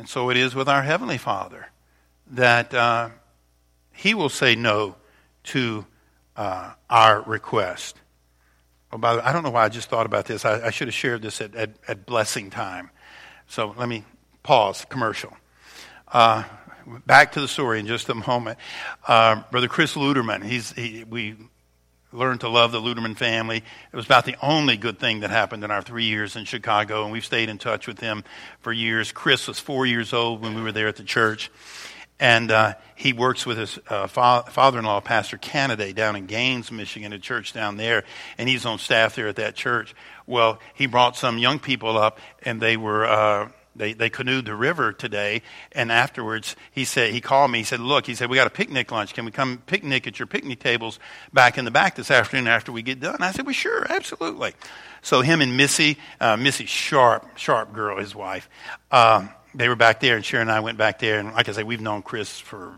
And 0.00 0.08
so 0.08 0.30
it 0.30 0.38
is 0.38 0.54
with 0.54 0.66
our 0.66 0.80
Heavenly 0.80 1.18
Father 1.18 1.66
that 2.28 2.72
uh, 2.72 3.10
He 3.92 4.14
will 4.14 4.30
say 4.30 4.54
no 4.54 4.96
to 5.44 5.84
uh, 6.36 6.72
our 6.88 7.20
request. 7.20 8.00
Oh, 8.90 8.96
by 8.96 9.12
the 9.12 9.18
way, 9.18 9.24
I 9.26 9.34
don't 9.34 9.42
know 9.42 9.50
why 9.50 9.66
I 9.66 9.68
just 9.68 9.90
thought 9.90 10.06
about 10.06 10.24
this. 10.24 10.46
I, 10.46 10.68
I 10.68 10.70
should 10.70 10.88
have 10.88 10.94
shared 10.94 11.20
this 11.20 11.42
at, 11.42 11.54
at, 11.54 11.72
at, 11.86 12.06
blessing 12.06 12.48
time. 12.48 12.88
So 13.46 13.74
let 13.76 13.90
me 13.90 14.04
pause, 14.42 14.86
commercial. 14.88 15.36
Uh, 16.10 16.44
back 17.04 17.32
to 17.32 17.42
the 17.42 17.48
story 17.48 17.78
in 17.78 17.86
just 17.86 18.08
a 18.08 18.14
moment. 18.14 18.58
Uh, 19.06 19.42
Brother 19.50 19.68
Chris 19.68 19.96
Luderman, 19.96 20.42
he's, 20.42 20.72
he, 20.72 21.04
we 21.04 21.36
learned 22.12 22.40
to 22.40 22.48
love 22.48 22.72
the 22.72 22.80
Luderman 22.80 23.16
family. 23.16 23.58
It 23.58 23.96
was 23.96 24.06
about 24.06 24.24
the 24.24 24.36
only 24.42 24.76
good 24.76 24.98
thing 24.98 25.20
that 25.20 25.30
happened 25.30 25.64
in 25.64 25.70
our 25.70 25.82
three 25.82 26.04
years 26.04 26.36
in 26.36 26.44
Chicago, 26.44 27.04
and 27.04 27.12
we've 27.12 27.24
stayed 27.24 27.48
in 27.48 27.58
touch 27.58 27.86
with 27.86 28.00
him 28.00 28.24
for 28.60 28.72
years. 28.72 29.12
Chris 29.12 29.46
was 29.46 29.58
four 29.58 29.86
years 29.86 30.12
old 30.12 30.42
when 30.42 30.54
we 30.54 30.62
were 30.62 30.72
there 30.72 30.88
at 30.88 30.96
the 30.96 31.04
church. 31.04 31.50
And 32.18 32.50
uh, 32.50 32.74
he 32.96 33.14
works 33.14 33.46
with 33.46 33.56
his 33.56 33.78
uh, 33.88 34.06
fa- 34.06 34.44
father 34.50 34.78
in 34.78 34.84
law, 34.84 35.00
Pastor 35.00 35.38
Canaday, 35.38 35.94
down 35.94 36.16
in 36.16 36.26
Gaines, 36.26 36.70
Michigan, 36.70 37.14
a 37.14 37.18
church 37.18 37.54
down 37.54 37.78
there. 37.78 38.04
And 38.36 38.46
he's 38.46 38.66
on 38.66 38.78
staff 38.78 39.14
there 39.14 39.28
at 39.28 39.36
that 39.36 39.54
church. 39.54 39.94
Well, 40.26 40.58
he 40.74 40.84
brought 40.84 41.16
some 41.16 41.38
young 41.38 41.58
people 41.58 41.96
up, 41.96 42.18
and 42.42 42.60
they 42.60 42.76
were. 42.76 43.06
Uh, 43.06 43.48
they, 43.76 43.92
they 43.92 44.10
canoed 44.10 44.46
the 44.46 44.54
river 44.54 44.92
today, 44.92 45.42
and 45.72 45.92
afterwards 45.92 46.56
he 46.72 46.84
said 46.84 47.12
he 47.12 47.20
called 47.20 47.50
me. 47.50 47.58
He 47.58 47.64
said, 47.64 47.80
"Look, 47.80 48.06
he 48.06 48.14
said 48.14 48.28
we 48.28 48.36
got 48.36 48.46
a 48.46 48.50
picnic 48.50 48.90
lunch. 48.90 49.14
Can 49.14 49.24
we 49.24 49.30
come 49.30 49.62
picnic 49.66 50.06
at 50.06 50.18
your 50.18 50.26
picnic 50.26 50.60
tables 50.60 50.98
back 51.32 51.58
in 51.58 51.64
the 51.64 51.70
back 51.70 51.94
this 51.94 52.10
afternoon 52.10 52.48
after 52.48 52.72
we 52.72 52.82
get 52.82 53.00
done?" 53.00 53.16
I 53.20 53.32
said, 53.32 53.46
"Well, 53.46 53.54
sure, 53.54 53.86
absolutely." 53.90 54.52
So 55.02 55.22
him 55.22 55.40
and 55.40 55.56
Missy, 55.56 55.98
uh, 56.20 56.36
Missy 56.36 56.66
Sharp, 56.66 57.38
Sharp 57.38 57.72
girl, 57.72 57.98
his 57.98 58.14
wife, 58.14 58.50
um, 58.90 59.30
they 59.54 59.68
were 59.68 59.76
back 59.76 60.00
there, 60.00 60.16
and 60.16 60.24
Sharon 60.24 60.48
and 60.48 60.56
I 60.56 60.60
went 60.60 60.78
back 60.78 60.98
there. 60.98 61.18
And 61.18 61.32
like 61.32 61.48
I 61.48 61.52
say, 61.52 61.62
we've 61.62 61.80
known 61.80 62.02
Chris 62.02 62.38
for 62.38 62.74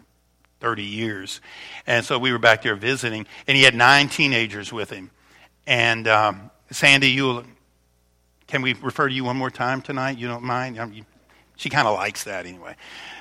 30 0.61 0.85
years. 0.85 1.41
And 1.87 2.05
so 2.05 2.19
we 2.19 2.33
were 2.33 2.39
back 2.39 2.63
there 2.63 2.77
visiting, 2.77 3.27
and 3.47 3.57
he 3.57 3.65
had 3.65 3.75
nine 3.75 4.09
teenagers 4.09 4.73
with 4.73 4.91
him. 4.91 5.11
And 5.67 6.09
um, 6.09 6.51
Sandy, 6.71 7.11
you 7.11 7.45
can 8.53 8.61
we 8.61 8.75
refer 8.75 9.09
to 9.09 9.15
you 9.15 9.25
one 9.25 9.39
more 9.39 9.51
time 9.51 9.81
tonight? 9.81 10.19
You 10.19 10.29
don't 10.29 10.43
mind? 10.43 10.79
Um, 10.79 10.93
you, 10.93 11.07
she 11.57 11.71
kind 11.71 11.89
of 11.89 11.95
likes 11.95 12.25
that 12.25 12.45
anyway. 12.45 12.77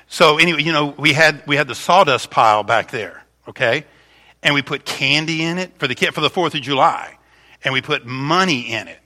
So 0.10 0.38
anyway, 0.38 0.62
you 0.62 0.74
know, 0.74 0.88
we 0.98 1.14
had 1.14 1.42
we 1.48 1.56
had 1.56 1.70
the 1.70 1.74
sawdust 1.74 2.30
pile 2.30 2.64
back 2.64 2.92
there, 2.92 3.24
okay, 3.48 3.86
and 4.44 4.54
we 4.54 4.62
put 4.62 4.84
candy 4.84 5.42
in 5.42 5.58
it 5.58 5.72
for 5.80 5.88
the 5.88 5.96
for 6.12 6.20
the 6.20 6.30
Fourth 6.30 6.54
of 6.54 6.62
July, 6.62 7.18
and 7.64 7.74
we 7.74 7.82
put 7.82 8.06
money 8.06 8.74
in 8.74 8.90
it. 8.90 9.00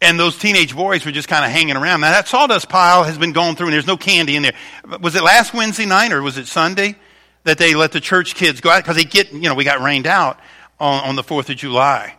And 0.00 0.16
those 0.16 0.38
teenage 0.38 0.76
boys 0.76 1.04
were 1.04 1.10
just 1.10 1.26
kind 1.26 1.44
of 1.44 1.50
hanging 1.50 1.74
around. 1.74 2.02
Now, 2.02 2.12
that 2.12 2.28
sawdust 2.28 2.68
pile 2.68 3.02
has 3.02 3.18
been 3.18 3.32
going 3.32 3.56
through, 3.56 3.66
and 3.66 3.74
there's 3.74 3.84
no 3.84 3.96
candy 3.96 4.36
in 4.36 4.44
there. 4.44 4.54
Was 5.00 5.16
it 5.16 5.24
last 5.24 5.54
Wednesday 5.54 5.86
night 5.86 6.12
or 6.12 6.22
was 6.22 6.38
it 6.38 6.46
Sunday 6.46 6.94
that 7.42 7.58
they 7.58 7.74
let 7.74 7.90
the 7.90 8.00
church 8.00 8.36
kids 8.36 8.60
go 8.60 8.70
out? 8.70 8.84
Because 8.84 8.94
they 8.94 9.02
get, 9.02 9.32
you 9.32 9.40
know, 9.40 9.56
we 9.56 9.64
got 9.64 9.80
rained 9.80 10.06
out 10.06 10.38
on, 10.78 11.02
on 11.02 11.16
the 11.16 11.24
4th 11.24 11.50
of 11.50 11.56
July. 11.56 12.14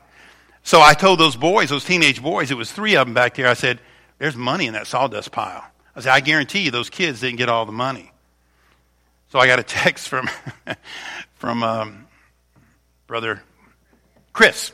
So 0.69 0.81
I 0.81 0.93
told 0.93 1.19
those 1.19 1.35
boys, 1.35 1.69
those 1.69 1.83
teenage 1.83 2.21
boys, 2.21 2.51
it 2.51 2.53
was 2.53 2.71
three 2.71 2.95
of 2.95 3.07
them 3.07 3.15
back 3.15 3.33
there, 3.33 3.47
I 3.47 3.55
said, 3.55 3.79
there's 4.19 4.35
money 4.35 4.67
in 4.67 4.73
that 4.73 4.85
sawdust 4.85 5.31
pile. 5.31 5.65
I 5.95 6.01
said, 6.01 6.11
I 6.11 6.19
guarantee 6.19 6.59
you 6.59 6.69
those 6.69 6.91
kids 6.91 7.21
didn't 7.21 7.37
get 7.37 7.49
all 7.49 7.65
the 7.65 7.71
money. 7.71 8.11
So 9.29 9.39
I 9.39 9.47
got 9.47 9.57
a 9.57 9.63
text 9.67 10.07
from, 10.07 10.29
from 11.37 11.63
um, 11.63 12.05
Brother 13.07 13.41
Chris 14.31 14.71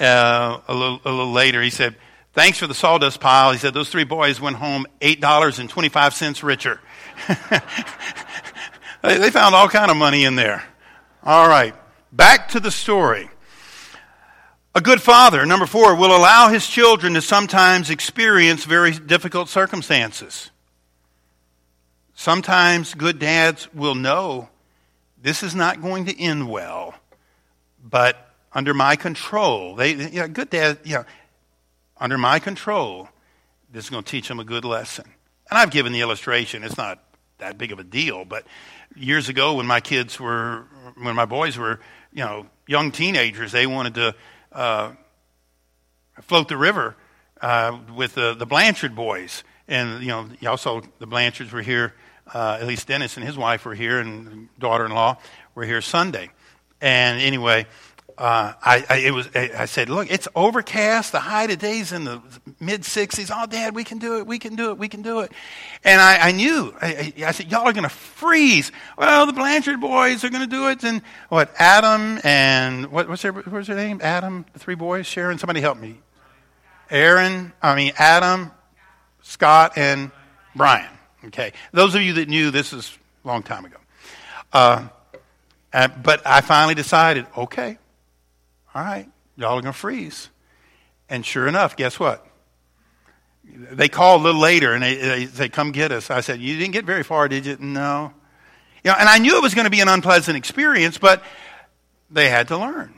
uh, 0.00 0.60
a, 0.68 0.74
little, 0.74 1.02
a 1.04 1.10
little 1.10 1.32
later. 1.32 1.60
He 1.60 1.68
said, 1.68 1.96
Thanks 2.32 2.56
for 2.56 2.66
the 2.66 2.72
sawdust 2.72 3.20
pile. 3.20 3.52
He 3.52 3.58
said 3.58 3.74
those 3.74 3.90
three 3.90 4.04
boys 4.04 4.40
went 4.40 4.56
home 4.56 4.86
$8.25 5.02 6.42
richer. 6.44 6.80
they 9.02 9.30
found 9.30 9.54
all 9.54 9.68
kind 9.68 9.90
of 9.90 9.98
money 9.98 10.24
in 10.24 10.34
there. 10.34 10.64
All 11.22 11.46
right. 11.46 11.74
Back 12.10 12.48
to 12.52 12.60
the 12.60 12.70
story. 12.70 13.28
A 14.76 14.80
good 14.82 15.00
father, 15.00 15.46
number 15.46 15.64
four, 15.64 15.96
will 15.96 16.14
allow 16.14 16.50
his 16.50 16.66
children 16.66 17.14
to 17.14 17.22
sometimes 17.22 17.88
experience 17.88 18.66
very 18.66 18.90
difficult 18.90 19.48
circumstances. 19.48 20.50
Sometimes 22.12 22.92
good 22.92 23.18
dads 23.18 23.72
will 23.72 23.94
know 23.94 24.50
this 25.22 25.42
is 25.42 25.54
not 25.54 25.80
going 25.80 26.04
to 26.04 26.20
end 26.20 26.50
well, 26.50 26.94
but 27.82 28.34
under 28.52 28.74
my 28.74 28.96
control. 28.96 29.76
They, 29.76 29.94
you 29.94 30.20
know, 30.20 30.28
good 30.28 30.50
dad, 30.50 30.80
you 30.84 30.96
know, 30.96 31.04
under 31.96 32.18
my 32.18 32.38
control, 32.38 33.08
this 33.72 33.84
is 33.84 33.90
going 33.90 34.04
to 34.04 34.10
teach 34.10 34.28
them 34.28 34.40
a 34.40 34.44
good 34.44 34.66
lesson. 34.66 35.06
And 35.48 35.58
I've 35.58 35.70
given 35.70 35.94
the 35.94 36.02
illustration. 36.02 36.62
It's 36.62 36.76
not 36.76 37.02
that 37.38 37.56
big 37.56 37.72
of 37.72 37.78
a 37.78 37.84
deal. 37.84 38.26
But 38.26 38.46
years 38.94 39.30
ago, 39.30 39.54
when 39.54 39.66
my 39.66 39.80
kids 39.80 40.20
were, 40.20 40.66
when 41.00 41.16
my 41.16 41.24
boys 41.24 41.56
were, 41.56 41.80
you 42.12 42.22
know, 42.22 42.44
young 42.66 42.90
teenagers, 42.90 43.52
they 43.52 43.66
wanted 43.66 43.94
to 43.94 44.14
uh, 44.56 44.92
float 46.22 46.48
the 46.48 46.56
river 46.56 46.96
uh, 47.40 47.78
with 47.94 48.14
the, 48.14 48.34
the 48.34 48.46
Blanchard 48.46 48.96
boys. 48.96 49.44
And, 49.68 50.00
you 50.00 50.08
know, 50.08 50.28
also 50.46 50.82
the 50.98 51.06
Blanchards 51.06 51.52
were 51.52 51.62
here, 51.62 51.94
uh, 52.32 52.58
at 52.60 52.66
least 52.66 52.88
Dennis 52.88 53.16
and 53.16 53.26
his 53.26 53.36
wife 53.36 53.64
were 53.64 53.74
here, 53.74 53.98
and 54.00 54.48
daughter 54.58 54.86
in 54.86 54.92
law 54.92 55.18
were 55.54 55.64
here 55.64 55.80
Sunday. 55.80 56.30
And 56.80 57.20
anyway, 57.20 57.66
uh, 58.18 58.54
I, 58.62 58.84
I, 58.88 58.96
it 58.98 59.10
was, 59.10 59.28
I 59.34 59.66
said, 59.66 59.90
look, 59.90 60.10
it's 60.10 60.26
overcast. 60.34 61.12
The 61.12 61.20
high 61.20 61.46
today's 61.46 61.92
in 61.92 62.04
the 62.04 62.22
mid 62.58 62.82
60s. 62.82 63.30
Oh, 63.34 63.46
Dad, 63.46 63.74
we 63.74 63.84
can 63.84 63.98
do 63.98 64.18
it. 64.18 64.26
We 64.26 64.38
can 64.38 64.56
do 64.56 64.70
it. 64.70 64.78
We 64.78 64.88
can 64.88 65.02
do 65.02 65.20
it. 65.20 65.32
And 65.84 66.00
I, 66.00 66.28
I 66.28 66.32
knew. 66.32 66.74
I, 66.80 67.12
I 67.26 67.32
said, 67.32 67.50
y'all 67.50 67.68
are 67.68 67.74
going 67.74 67.82
to 67.82 67.90
freeze. 67.90 68.72
Well, 68.96 69.26
the 69.26 69.34
Blanchard 69.34 69.82
boys 69.82 70.24
are 70.24 70.30
going 70.30 70.48
to 70.48 70.54
do 70.54 70.68
it. 70.68 70.82
And 70.82 71.02
what, 71.28 71.52
Adam 71.58 72.18
and, 72.24 72.86
what, 72.90 73.06
what's, 73.08 73.20
their, 73.20 73.32
what's 73.32 73.66
their 73.66 73.76
name? 73.76 74.00
Adam, 74.02 74.46
the 74.54 74.60
three 74.60 74.76
boys? 74.76 75.06
Sharon, 75.06 75.36
somebody 75.36 75.60
help 75.60 75.78
me. 75.78 76.00
Aaron, 76.90 77.52
I 77.60 77.74
mean, 77.74 77.92
Adam, 77.98 78.50
Scott, 79.22 79.76
and 79.76 80.10
Brian. 80.54 80.88
Okay. 81.26 81.52
Those 81.72 81.94
of 81.94 82.00
you 82.00 82.14
that 82.14 82.28
knew, 82.28 82.50
this 82.50 82.72
is 82.72 82.96
a 83.24 83.28
long 83.28 83.42
time 83.42 83.66
ago. 83.66 83.76
Uh, 84.52 84.88
uh, 85.72 85.88
but 85.88 86.26
I 86.26 86.40
finally 86.40 86.74
decided, 86.74 87.26
okay, 87.36 87.76
all 88.76 88.82
right, 88.82 89.08
y'all 89.36 89.56
are 89.56 89.62
going 89.62 89.72
to 89.72 89.78
freeze. 89.78 90.28
And 91.08 91.24
sure 91.24 91.48
enough, 91.48 91.76
guess 91.76 91.98
what? 91.98 92.26
They 93.42 93.88
called 93.88 94.20
a 94.20 94.24
little 94.24 94.40
later 94.40 94.74
and 94.74 94.82
they, 94.82 94.96
they 94.96 95.26
say, 95.26 95.48
come 95.48 95.72
get 95.72 95.92
us. 95.92 96.10
I 96.10 96.20
said, 96.20 96.40
you 96.40 96.58
didn't 96.58 96.74
get 96.74 96.84
very 96.84 97.02
far, 97.02 97.26
did 97.26 97.46
you? 97.46 97.56
No. 97.58 98.12
You 98.84 98.90
know, 98.90 98.96
and 99.00 99.08
I 99.08 99.16
knew 99.16 99.38
it 99.38 99.42
was 99.42 99.54
going 99.54 99.64
to 99.64 99.70
be 99.70 99.80
an 99.80 99.88
unpleasant 99.88 100.36
experience, 100.36 100.98
but 100.98 101.22
they 102.10 102.28
had 102.28 102.48
to 102.48 102.58
learn. 102.58 102.92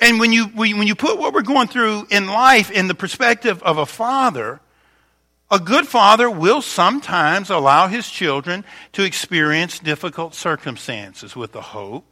And 0.00 0.18
when 0.18 0.32
you, 0.32 0.46
when 0.46 0.88
you 0.88 0.96
put 0.96 1.16
what 1.16 1.32
we're 1.32 1.42
going 1.42 1.68
through 1.68 2.08
in 2.10 2.26
life 2.26 2.72
in 2.72 2.88
the 2.88 2.94
perspective 2.94 3.62
of 3.62 3.78
a 3.78 3.86
father, 3.86 4.58
a 5.48 5.60
good 5.60 5.86
father 5.86 6.28
will 6.28 6.60
sometimes 6.60 7.50
allow 7.50 7.86
his 7.86 8.10
children 8.10 8.64
to 8.94 9.04
experience 9.04 9.78
difficult 9.78 10.34
circumstances 10.34 11.36
with 11.36 11.52
the 11.52 11.62
hope 11.62 12.04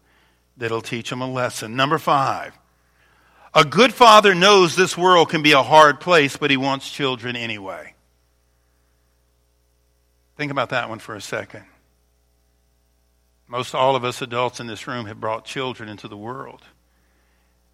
that'll 0.57 0.83
teach 0.83 1.11
them 1.11 1.21
a 1.21 1.31
lesson. 1.31 1.77
Number 1.77 1.99
five, 1.99 2.57
a 3.53 3.64
good 3.64 3.93
father 3.93 4.35
knows 4.35 4.75
this 4.75 4.97
world 4.97 5.31
can 5.31 5.43
be 5.43 5.53
a 5.53 5.62
hard 5.62 6.01
place, 6.01 6.37
but 6.37 6.51
he 6.51 6.57
wants 6.57 6.90
children 6.90 7.37
anyway. 7.37 7.95
Think 10.37 10.51
about 10.51 10.71
that 10.71 10.88
one 10.88 10.99
for 10.99 11.14
a 11.14 11.21
second. 11.21 11.64
Most 13.47 13.75
all 13.75 13.95
of 13.95 14.05
us 14.05 14.23
adults 14.23 14.59
in 14.59 14.67
this 14.67 14.88
room 14.88 15.07
have 15.07 15.21
brought 15.21 15.45
children 15.45 15.88
into 15.88 16.09
the 16.09 16.17
world. 16.17 16.62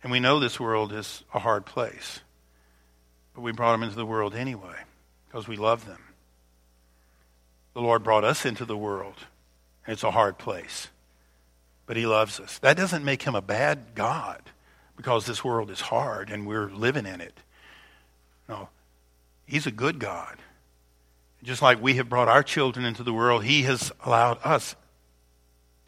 And 0.03 0.13
we 0.13 0.21
know 0.21 0.39
this 0.39 0.61
world 0.61 0.93
is 0.93 1.25
a 1.33 1.39
hard 1.39 1.65
place. 1.65 2.21
But 3.35 3.43
we 3.43 3.53
brought 3.53 3.73
them 3.73 3.83
into 3.83 3.97
the 3.97 4.07
world 4.07 4.35
anyway 4.35 4.77
because 5.27 5.47
we 5.47 5.57
love 5.57 5.87
them. 5.87 6.03
The 7.73 7.81
Lord 7.81 8.03
brought 8.03 8.25
us 8.25 8.45
into 8.45 8.65
the 8.65 8.77
world. 8.77 9.15
and 9.87 9.93
It's 9.93 10.03
a 10.03 10.11
hard 10.11 10.37
place 10.37 10.89
but 11.91 11.97
he 11.97 12.07
loves 12.07 12.39
us. 12.39 12.57
That 12.59 12.77
doesn't 12.77 13.05
make 13.05 13.23
him 13.23 13.35
a 13.35 13.43
bad 13.43 13.97
God 13.97 14.43
because 14.97 15.27
this 15.27 15.43
world 15.43 15.73
is 15.73 15.81
hard 15.81 16.31
and 16.31 16.47
we're 16.47 16.71
living 16.71 17.05
in 17.05 17.21
it. 17.21 17.37
No, 18.49 18.69
he's 19.45 19.67
a 19.67 19.73
good 19.73 19.99
God. 19.99 20.37
Just 21.43 21.63
like 21.63 21.83
we 21.83 21.95
have 21.95 22.09
brought 22.09 22.29
our 22.29 22.45
children 22.45 22.87
into 22.87 23.03
the 23.03 23.13
world, 23.13 23.43
he 23.43 23.63
has 23.63 23.91
allowed 24.05 24.39
us 24.45 24.77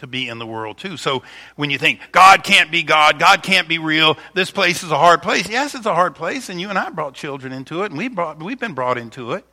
to 0.01 0.09
be 0.09 0.29
in 0.29 0.41
the 0.41 0.45
world 0.45 0.77
too. 0.77 0.97
So 0.97 1.23
when 1.55 1.71
you 1.71 1.79
think 1.79 2.01
God 2.11 2.43
can't 2.43 2.73
be 2.73 2.83
God, 2.83 3.21
God 3.21 3.45
can't 3.45 3.69
be 3.69 3.79
real, 3.79 4.19
this 4.35 4.51
place 4.51 4.83
is 4.83 4.91
a 4.91 4.99
hard 4.99 5.23
place. 5.23 5.49
Yes, 5.49 5.77
it's 5.77 5.87
a 5.87 5.95
hard 5.95 6.17
place, 6.17 6.49
and 6.49 6.61
you 6.61 6.69
and 6.69 6.77
I 6.77 6.91
brought 6.91 7.15
children 7.15 7.53
into 7.53 7.85
it, 7.85 7.93
and 7.93 7.97
we 7.97 8.09
brought, 8.09 8.43
we've 8.43 8.59
been 8.59 8.75
brought 8.75 8.99
into 8.99 9.35
it. 9.35 9.45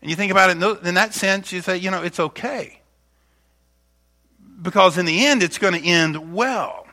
And 0.00 0.08
you 0.08 0.16
think 0.16 0.32
about 0.32 0.48
it 0.48 0.86
in 0.86 0.94
that 0.94 1.12
sense, 1.12 1.52
you 1.52 1.60
say, 1.60 1.76
you 1.76 1.90
know, 1.90 2.02
it's 2.02 2.20
okay 2.20 2.80
because 4.60 4.98
in 4.98 5.06
the 5.06 5.26
end 5.26 5.42
it's 5.42 5.58
going 5.58 5.74
to 5.74 5.86
end 5.86 6.34
well. 6.34 6.86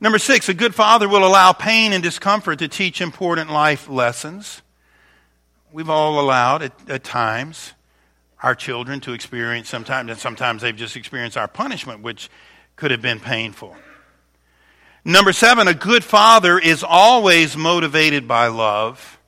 Number 0.00 0.18
six, 0.18 0.48
a 0.48 0.54
good 0.54 0.74
father 0.74 1.08
will 1.08 1.26
allow 1.26 1.52
pain 1.52 1.92
and 1.92 2.02
discomfort 2.02 2.60
to 2.60 2.68
teach 2.68 3.02
important 3.02 3.50
life 3.50 3.88
lessons. 3.88 4.62
We've 5.72 5.90
all 5.90 6.18
allowed 6.18 6.62
at, 6.62 6.90
at 6.90 7.04
times 7.04 7.74
our 8.42 8.54
children 8.54 9.00
to 9.00 9.12
experience 9.12 9.68
sometimes, 9.68 10.10
and 10.10 10.18
sometimes 10.18 10.62
they've 10.62 10.74
just 10.74 10.96
experienced 10.96 11.36
our 11.36 11.48
punishment, 11.48 12.00
which 12.00 12.30
could 12.76 12.90
have 12.90 13.02
been 13.02 13.20
painful. 13.20 13.76
Number 15.04 15.34
seven, 15.34 15.68
a 15.68 15.74
good 15.74 16.02
father 16.02 16.58
is 16.58 16.82
always 16.82 17.56
motivated 17.56 18.26
by 18.26 18.46
love. 18.46 19.18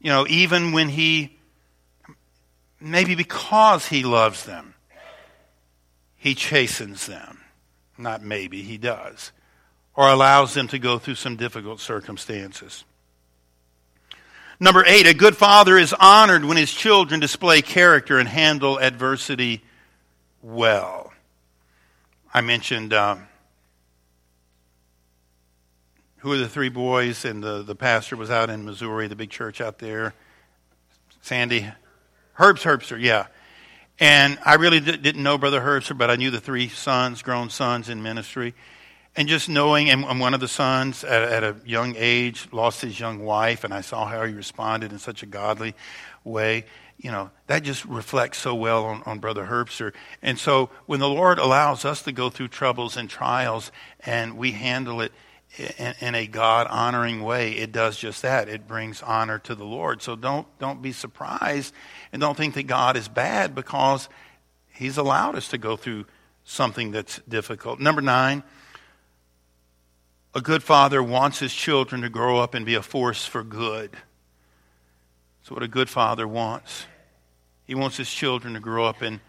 You 0.00 0.10
know, 0.10 0.26
even 0.28 0.72
when 0.72 0.88
he, 0.88 1.36
maybe 2.80 3.14
because 3.14 3.86
he 3.86 4.02
loves 4.02 4.44
them 4.44 4.74
he 6.16 6.34
chastens 6.34 7.06
them. 7.06 7.40
Not 7.98 8.22
maybe, 8.22 8.62
he 8.62 8.78
does. 8.78 9.32
Or 9.94 10.08
allows 10.08 10.54
them 10.54 10.68
to 10.68 10.78
go 10.78 10.98
through 10.98 11.14
some 11.14 11.36
difficult 11.36 11.80
circumstances. 11.80 12.84
Number 14.58 14.84
eight, 14.86 15.06
a 15.06 15.14
good 15.14 15.36
father 15.36 15.76
is 15.76 15.92
honored 15.92 16.44
when 16.44 16.56
his 16.56 16.72
children 16.72 17.20
display 17.20 17.60
character 17.60 18.18
and 18.18 18.28
handle 18.28 18.78
adversity 18.78 19.62
well. 20.42 21.12
I 22.32 22.40
mentioned 22.40 22.94
um, 22.94 23.26
who 26.18 26.32
are 26.32 26.38
the 26.38 26.48
three 26.48 26.70
boys, 26.70 27.24
and 27.24 27.42
the, 27.42 27.62
the 27.62 27.74
pastor 27.74 28.16
was 28.16 28.30
out 28.30 28.50
in 28.50 28.64
Missouri, 28.64 29.08
the 29.08 29.16
big 29.16 29.30
church 29.30 29.60
out 29.60 29.78
there. 29.78 30.14
Sandy, 31.20 31.66
Herb's 32.32 32.62
Herbster, 32.62 33.00
yeah. 33.00 33.26
And 33.98 34.38
I 34.44 34.54
really 34.54 34.80
didn't 34.80 35.22
know 35.22 35.38
Brother 35.38 35.60
Herbster, 35.60 35.96
but 35.96 36.10
I 36.10 36.16
knew 36.16 36.30
the 36.30 36.40
three 36.40 36.68
sons, 36.68 37.22
grown 37.22 37.48
sons 37.48 37.88
in 37.88 38.02
ministry. 38.02 38.54
And 39.18 39.26
just 39.28 39.48
knowing, 39.48 39.88
and 39.88 40.20
one 40.20 40.34
of 40.34 40.40
the 40.40 40.48
sons 40.48 41.02
at, 41.02 41.22
at 41.22 41.42
a 41.42 41.56
young 41.64 41.94
age 41.96 42.48
lost 42.52 42.82
his 42.82 43.00
young 43.00 43.24
wife, 43.24 43.64
and 43.64 43.72
I 43.72 43.80
saw 43.80 44.04
how 44.04 44.24
he 44.24 44.34
responded 44.34 44.92
in 44.92 44.98
such 44.98 45.22
a 45.22 45.26
godly 45.26 45.74
way. 46.22 46.66
You 46.98 47.10
know, 47.10 47.30
that 47.46 47.62
just 47.62 47.86
reflects 47.86 48.36
so 48.36 48.54
well 48.54 48.84
on, 48.84 49.02
on 49.06 49.18
Brother 49.18 49.46
Herbster. 49.46 49.94
And 50.20 50.38
so 50.38 50.68
when 50.84 51.00
the 51.00 51.08
Lord 51.08 51.38
allows 51.38 51.86
us 51.86 52.02
to 52.02 52.12
go 52.12 52.28
through 52.28 52.48
troubles 52.48 52.98
and 52.98 53.08
trials 53.08 53.72
and 54.00 54.36
we 54.36 54.52
handle 54.52 55.00
it 55.00 55.12
in, 55.56 55.94
in 56.00 56.14
a 56.14 56.26
God 56.26 56.66
honoring 56.68 57.22
way, 57.22 57.52
it 57.52 57.72
does 57.72 57.96
just 57.98 58.22
that. 58.22 58.48
It 58.48 58.68
brings 58.68 59.02
honor 59.02 59.38
to 59.40 59.54
the 59.54 59.64
Lord. 59.64 60.02
So 60.02 60.16
don't, 60.16 60.46
don't 60.58 60.82
be 60.82 60.92
surprised 60.92 61.74
and 62.12 62.20
don't 62.20 62.36
think 62.36 62.54
that 62.54 62.66
God 62.66 62.96
is 62.96 63.08
bad 63.08 63.54
because 63.54 64.08
He's 64.68 64.98
allowed 64.98 65.36
us 65.36 65.48
to 65.48 65.58
go 65.58 65.76
through 65.76 66.04
something 66.44 66.90
that's 66.90 67.18
difficult. 67.28 67.80
Number 67.80 68.02
nine, 68.02 68.42
a 70.34 70.40
good 70.42 70.62
father 70.62 71.02
wants 71.02 71.38
his 71.38 71.54
children 71.54 72.02
to 72.02 72.10
grow 72.10 72.38
up 72.38 72.52
and 72.52 72.66
be 72.66 72.74
a 72.74 72.82
force 72.82 73.24
for 73.24 73.42
good. 73.42 73.90
That's 75.40 75.50
what 75.50 75.62
a 75.62 75.68
good 75.68 75.88
father 75.88 76.28
wants. 76.28 76.84
He 77.66 77.74
wants 77.74 77.96
his 77.96 78.10
children 78.10 78.52
to 78.52 78.60
grow 78.60 78.84
up 78.84 79.00
and 79.00 79.20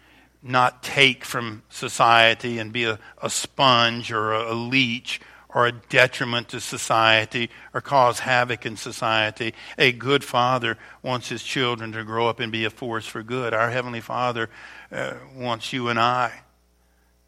not 0.42 0.82
take 0.82 1.24
from 1.24 1.62
society 1.70 2.58
and 2.58 2.72
be 2.72 2.84
a, 2.84 2.98
a 3.22 3.30
sponge 3.30 4.12
or 4.12 4.32
a, 4.32 4.52
a 4.52 4.54
leech 4.54 5.20
or 5.54 5.66
a 5.66 5.72
detriment 5.72 6.48
to 6.48 6.60
society 6.60 7.50
or 7.72 7.80
cause 7.80 8.20
havoc 8.20 8.66
in 8.66 8.76
society. 8.76 9.54
A 9.78 9.92
good 9.92 10.22
father 10.22 10.76
wants 11.02 11.28
his 11.28 11.42
children 11.42 11.92
to 11.92 12.04
grow 12.04 12.28
up 12.28 12.40
and 12.40 12.52
be 12.52 12.64
a 12.64 12.70
force 12.70 13.06
for 13.06 13.22
good. 13.22 13.54
Our 13.54 13.70
Heavenly 13.70 14.00
Father 14.00 14.50
uh, 14.92 15.14
wants 15.34 15.72
you 15.72 15.88
and 15.88 15.98
I 15.98 16.42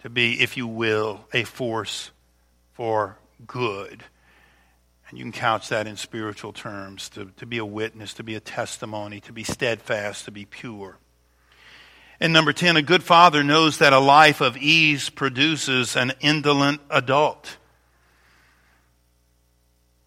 to 0.02 0.10
be, 0.10 0.40
if 0.40 0.56
you 0.56 0.66
will, 0.66 1.24
a 1.32 1.44
force 1.44 2.10
for 2.72 3.16
good. 3.46 4.04
And 5.08 5.18
you 5.18 5.24
can 5.24 5.32
couch 5.32 5.70
that 5.70 5.86
in 5.86 5.96
spiritual 5.96 6.52
terms 6.52 7.08
to, 7.10 7.30
to 7.38 7.46
be 7.46 7.58
a 7.58 7.64
witness, 7.64 8.14
to 8.14 8.22
be 8.22 8.34
a 8.34 8.40
testimony, 8.40 9.20
to 9.20 9.32
be 9.32 9.44
steadfast, 9.44 10.26
to 10.26 10.30
be 10.30 10.44
pure. 10.44 10.98
And 12.20 12.34
number 12.34 12.52
10, 12.52 12.76
a 12.76 12.82
good 12.82 13.02
father 13.02 13.42
knows 13.42 13.78
that 13.78 13.94
a 13.94 13.98
life 13.98 14.42
of 14.42 14.56
ease 14.58 15.08
produces 15.08 15.96
an 15.96 16.12
indolent 16.20 16.82
adult 16.90 17.56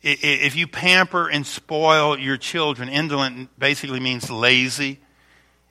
if 0.03 0.55
you 0.55 0.67
pamper 0.67 1.29
and 1.29 1.47
spoil 1.47 2.19
your 2.19 2.37
children, 2.37 2.89
indolent 2.89 3.57
basically 3.57 4.01
means 4.01 4.29
lazy. 4.29 4.99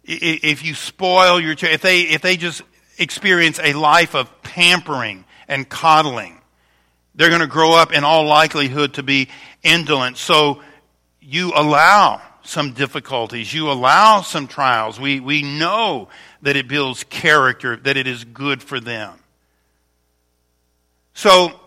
If 0.04 0.64
you 0.64 0.74
spoil 0.74 1.38
your 1.38 1.54
children, 1.54 1.74
if 1.74 1.82
they, 1.82 2.00
if 2.02 2.22
they 2.22 2.36
just 2.36 2.62
experience 2.98 3.60
a 3.62 3.74
life 3.74 4.14
of 4.14 4.42
pampering 4.42 5.24
and 5.48 5.68
coddling, 5.68 6.40
they're 7.14 7.28
going 7.28 7.42
to 7.42 7.46
grow 7.46 7.72
up 7.72 7.92
in 7.92 8.04
all 8.04 8.24
likelihood 8.24 8.94
to 8.94 9.02
be 9.02 9.28
indolent. 9.62 10.16
So 10.16 10.62
you 11.20 11.52
allow 11.54 12.22
some 12.42 12.72
difficulties. 12.72 13.52
You 13.52 13.70
allow 13.70 14.22
some 14.22 14.48
trials. 14.48 14.98
We, 14.98 15.20
we 15.20 15.42
know 15.42 16.08
that 16.42 16.56
it 16.56 16.68
builds 16.68 17.04
character, 17.04 17.76
that 17.76 17.96
it 17.96 18.06
is 18.06 18.24
good 18.24 18.62
for 18.62 18.80
them. 18.80 19.18
So, 21.14 21.60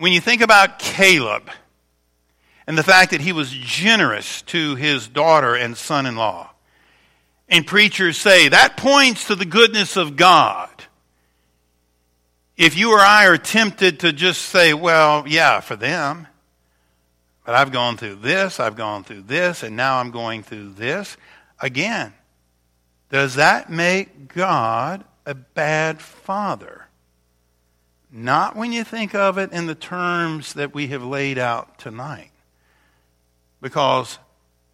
when 0.00 0.12
you 0.12 0.20
think 0.20 0.40
about 0.40 0.78
Caleb 0.78 1.50
and 2.66 2.76
the 2.76 2.82
fact 2.82 3.10
that 3.10 3.20
he 3.20 3.32
was 3.32 3.50
generous 3.50 4.40
to 4.42 4.74
his 4.74 5.06
daughter 5.06 5.54
and 5.54 5.76
son 5.76 6.06
in 6.06 6.16
law, 6.16 6.50
and 7.50 7.66
preachers 7.66 8.16
say 8.16 8.48
that 8.48 8.78
points 8.78 9.26
to 9.26 9.34
the 9.34 9.44
goodness 9.44 9.98
of 9.98 10.16
God. 10.16 10.70
If 12.56 12.78
you 12.78 12.92
or 12.92 13.00
I 13.00 13.26
are 13.26 13.36
tempted 13.36 14.00
to 14.00 14.12
just 14.12 14.40
say, 14.40 14.72
well, 14.72 15.24
yeah, 15.28 15.60
for 15.60 15.76
them, 15.76 16.26
but 17.44 17.54
I've 17.54 17.72
gone 17.72 17.98
through 17.98 18.16
this, 18.16 18.58
I've 18.58 18.76
gone 18.76 19.04
through 19.04 19.22
this, 19.22 19.62
and 19.62 19.76
now 19.76 19.98
I'm 19.98 20.10
going 20.10 20.42
through 20.42 20.70
this, 20.70 21.18
again, 21.60 22.14
does 23.10 23.34
that 23.34 23.68
make 23.68 24.32
God 24.32 25.04
a 25.26 25.34
bad 25.34 26.00
father? 26.00 26.79
Not 28.12 28.56
when 28.56 28.72
you 28.72 28.82
think 28.82 29.14
of 29.14 29.38
it 29.38 29.52
in 29.52 29.66
the 29.66 29.74
terms 29.74 30.54
that 30.54 30.74
we 30.74 30.88
have 30.88 31.04
laid 31.04 31.38
out 31.38 31.78
tonight. 31.78 32.30
Because 33.60 34.18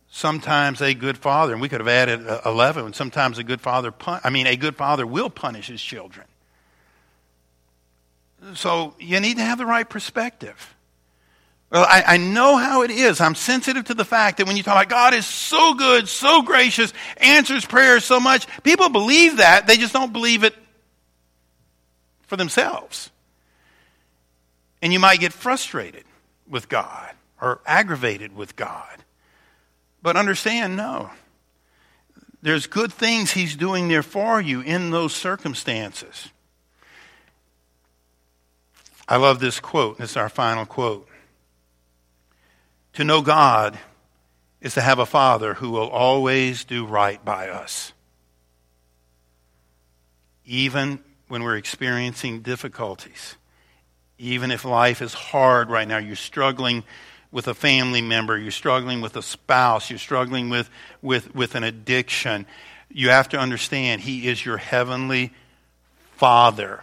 sometimes 0.09 0.81
a 0.81 0.95
good 0.95 1.19
father, 1.19 1.53
and 1.53 1.61
we 1.61 1.69
could 1.69 1.81
have 1.81 1.89
added 1.89 2.27
uh, 2.27 2.41
11, 2.47 2.87
and 2.87 2.95
sometimes 2.95 3.39
a 3.39 3.45
good 3.45 3.61
father, 3.61 3.91
pun- 3.91 4.21
I 4.25 4.31
mean, 4.31 4.47
a 4.47 4.57
good 4.57 4.77
father 4.77 5.07
will 5.07 5.29
punish 5.29 5.67
his 5.67 5.83
children. 5.83 6.27
So 8.55 8.95
you 8.99 9.21
need 9.21 9.37
to 9.37 9.43
have 9.43 9.59
the 9.59 9.67
right 9.67 9.89
perspective. 9.89 10.75
Well, 11.71 11.85
I, 11.85 12.05
I, 12.07 12.17
know 12.17 12.57
how 12.57 12.83
it 12.83 12.93
is. 12.93 13.21
I'm 13.21 13.35
sensitive 13.35 13.87
to 13.87 13.95
the 13.95 14.05
fact 14.05 14.39
that 14.39 14.47
when 14.47 14.57
you 14.57 14.63
talk 14.63 14.77
about 14.77 14.89
God 14.89 15.15
is 15.15 15.27
so 15.27 15.75
good, 15.75 16.09
so 16.09 16.43
gracious, 16.43 16.93
answers 17.17 17.65
prayers 17.67 18.05
so 18.05 18.21
much, 18.21 18.47
people 18.63 18.89
believe 18.89 19.39
that. 19.39 19.67
They 19.67 19.77
just 19.77 19.93
don't 19.93 20.13
believe 20.13 20.45
it 20.45 20.55
for 22.29 22.37
themselves. 22.37 23.11
And 24.87 24.93
you 24.93 25.01
might 25.01 25.19
get 25.19 25.33
frustrated 25.33 26.05
with 26.49 26.69
God 26.69 27.13
or 27.41 27.61
aggravated 27.67 28.37
with 28.37 28.55
God. 28.55 29.03
But 30.01 30.17
understand, 30.17 30.77
no. 30.77 31.11
There's 32.41 32.69
good 32.69 32.93
things 32.93 33.33
He's 33.33 33.57
doing 33.57 33.89
there 33.89 34.05
for 34.05 34.41
you 34.41 34.61
in 34.61 34.93
those 34.93 35.13
circumstances. 35.13 36.29
I 39.09 39.17
love 39.17 39.41
this 39.41 39.59
quote. 39.59 39.99
This 39.99 40.13
is 40.13 40.17
our 40.17 40.29
final 40.29 40.65
quote. 40.65 41.09
To 42.93 43.03
know 43.03 43.23
God 43.23 43.77
is 44.61 44.75
to 44.75 44.83
have 44.83 45.01
a 45.01 45.05
Father 45.05 45.55
who 45.55 45.71
will 45.71 45.89
always 45.89 46.63
do 46.65 46.87
right 46.87 47.25
by 47.25 47.49
us. 47.49 47.93
Even 50.45 51.01
when 51.27 51.43
we're 51.43 51.57
experiencing 51.57 52.43
difficulties, 52.43 53.35
even 54.19 54.51
if 54.51 54.65
life 54.65 55.03
is 55.03 55.13
hard 55.13 55.71
right 55.71 55.87
now, 55.87 55.99
you're 55.99 56.17
struggling 56.17 56.85
with 57.31 57.49
a 57.49 57.55
family 57.55 58.01
member, 58.01 58.39
you're 58.39 58.51
struggling 58.51 59.01
with 59.01 59.17
a 59.17 59.23
spouse, 59.23 59.91
you're 59.91 59.99
struggling 59.99 60.49
with, 60.49 60.71
with, 61.03 61.35
with 61.35 61.55
an 61.55 61.65
addiction, 61.65 62.47
you 62.91 63.11
have 63.11 63.29
to 63.31 63.39
understand 63.39 64.01
He 64.01 64.29
is 64.29 64.45
your 64.45 64.57
heavenly 64.57 65.33
Father. 66.13 66.83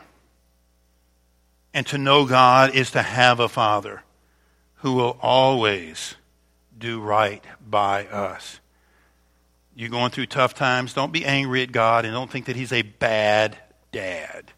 And 1.73 1.87
to 1.87 1.97
know 1.97 2.25
God 2.25 2.75
is 2.75 2.91
to 2.91 3.01
have 3.01 3.39
a 3.39 3.49
Father 3.49 4.03
who 4.77 4.93
will 4.93 5.17
always 5.21 6.15
do 6.77 6.99
right 6.99 7.43
by 7.67 8.05
us. 8.05 8.59
You're 9.75 9.89
going 9.89 10.11
through 10.11 10.27
tough 10.27 10.53
times, 10.53 10.93
don't 10.93 11.13
be 11.13 11.25
angry 11.25 11.63
at 11.63 11.71
God 11.71 12.05
and 12.05 12.13
don't 12.13 12.29
think 12.29 12.45
that 12.45 12.55
He's 12.57 12.73
a 12.73 12.81
bad 12.83 13.57
dad. 13.91 14.51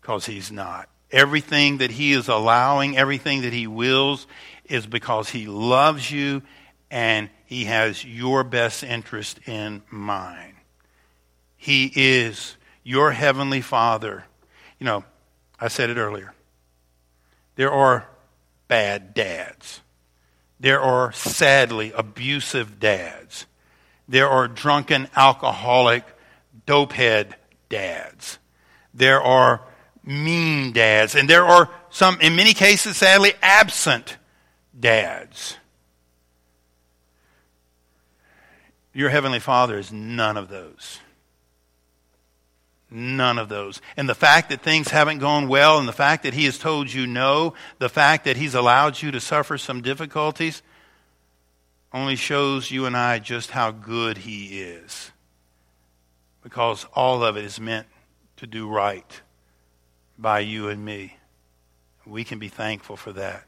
Because 0.00 0.26
He's 0.26 0.52
not. 0.52 0.89
Everything 1.12 1.78
that 1.78 1.90
He 1.90 2.12
is 2.12 2.28
allowing, 2.28 2.96
everything 2.96 3.42
that 3.42 3.52
He 3.52 3.66
wills, 3.66 4.26
is 4.64 4.86
because 4.86 5.28
He 5.28 5.46
loves 5.46 6.10
you 6.10 6.42
and 6.90 7.30
He 7.46 7.64
has 7.64 8.04
your 8.04 8.44
best 8.44 8.84
interest 8.84 9.40
in 9.46 9.82
mind. 9.90 10.54
He 11.56 11.92
is 11.94 12.56
your 12.82 13.12
Heavenly 13.12 13.60
Father. 13.60 14.24
You 14.78 14.86
know, 14.86 15.04
I 15.58 15.68
said 15.68 15.90
it 15.90 15.96
earlier. 15.96 16.32
There 17.56 17.72
are 17.72 18.08
bad 18.68 19.12
dads. 19.12 19.80
There 20.58 20.80
are 20.80 21.12
sadly 21.12 21.92
abusive 21.94 22.78
dads. 22.78 23.46
There 24.08 24.28
are 24.28 24.48
drunken, 24.48 25.08
alcoholic, 25.16 26.04
dopehead 26.66 27.34
dads. 27.68 28.38
There 28.92 29.22
are 29.22 29.62
mean 30.04 30.72
dads. 30.72 31.14
And 31.14 31.28
there 31.28 31.44
are 31.44 31.70
some, 31.90 32.20
in 32.20 32.36
many 32.36 32.54
cases, 32.54 32.96
sadly, 32.96 33.32
absent 33.42 34.16
dads. 34.78 35.56
Your 38.92 39.10
Heavenly 39.10 39.40
Father 39.40 39.78
is 39.78 39.92
none 39.92 40.36
of 40.36 40.48
those. 40.48 40.98
None 42.90 43.38
of 43.38 43.48
those. 43.48 43.80
And 43.96 44.08
the 44.08 44.16
fact 44.16 44.48
that 44.48 44.62
things 44.62 44.88
haven't 44.88 45.18
gone 45.18 45.46
well, 45.46 45.78
and 45.78 45.86
the 45.86 45.92
fact 45.92 46.24
that 46.24 46.34
He 46.34 46.44
has 46.46 46.58
told 46.58 46.92
you 46.92 47.06
no, 47.06 47.54
the 47.78 47.88
fact 47.88 48.24
that 48.24 48.36
He's 48.36 48.54
allowed 48.54 49.00
you 49.00 49.12
to 49.12 49.20
suffer 49.20 49.56
some 49.58 49.80
difficulties, 49.80 50.62
only 51.92 52.16
shows 52.16 52.70
you 52.70 52.86
and 52.86 52.96
I 52.96 53.20
just 53.20 53.52
how 53.52 53.70
good 53.70 54.18
He 54.18 54.60
is. 54.60 55.12
Because 56.42 56.84
all 56.94 57.22
of 57.22 57.36
it 57.36 57.44
is 57.44 57.60
meant 57.60 57.86
to 58.38 58.46
do 58.46 58.68
right 58.68 59.20
by 60.20 60.40
you 60.40 60.68
and 60.68 60.84
me. 60.84 61.16
We 62.06 62.24
can 62.24 62.38
be 62.38 62.48
thankful 62.48 62.96
for 62.96 63.12
that. 63.12 63.44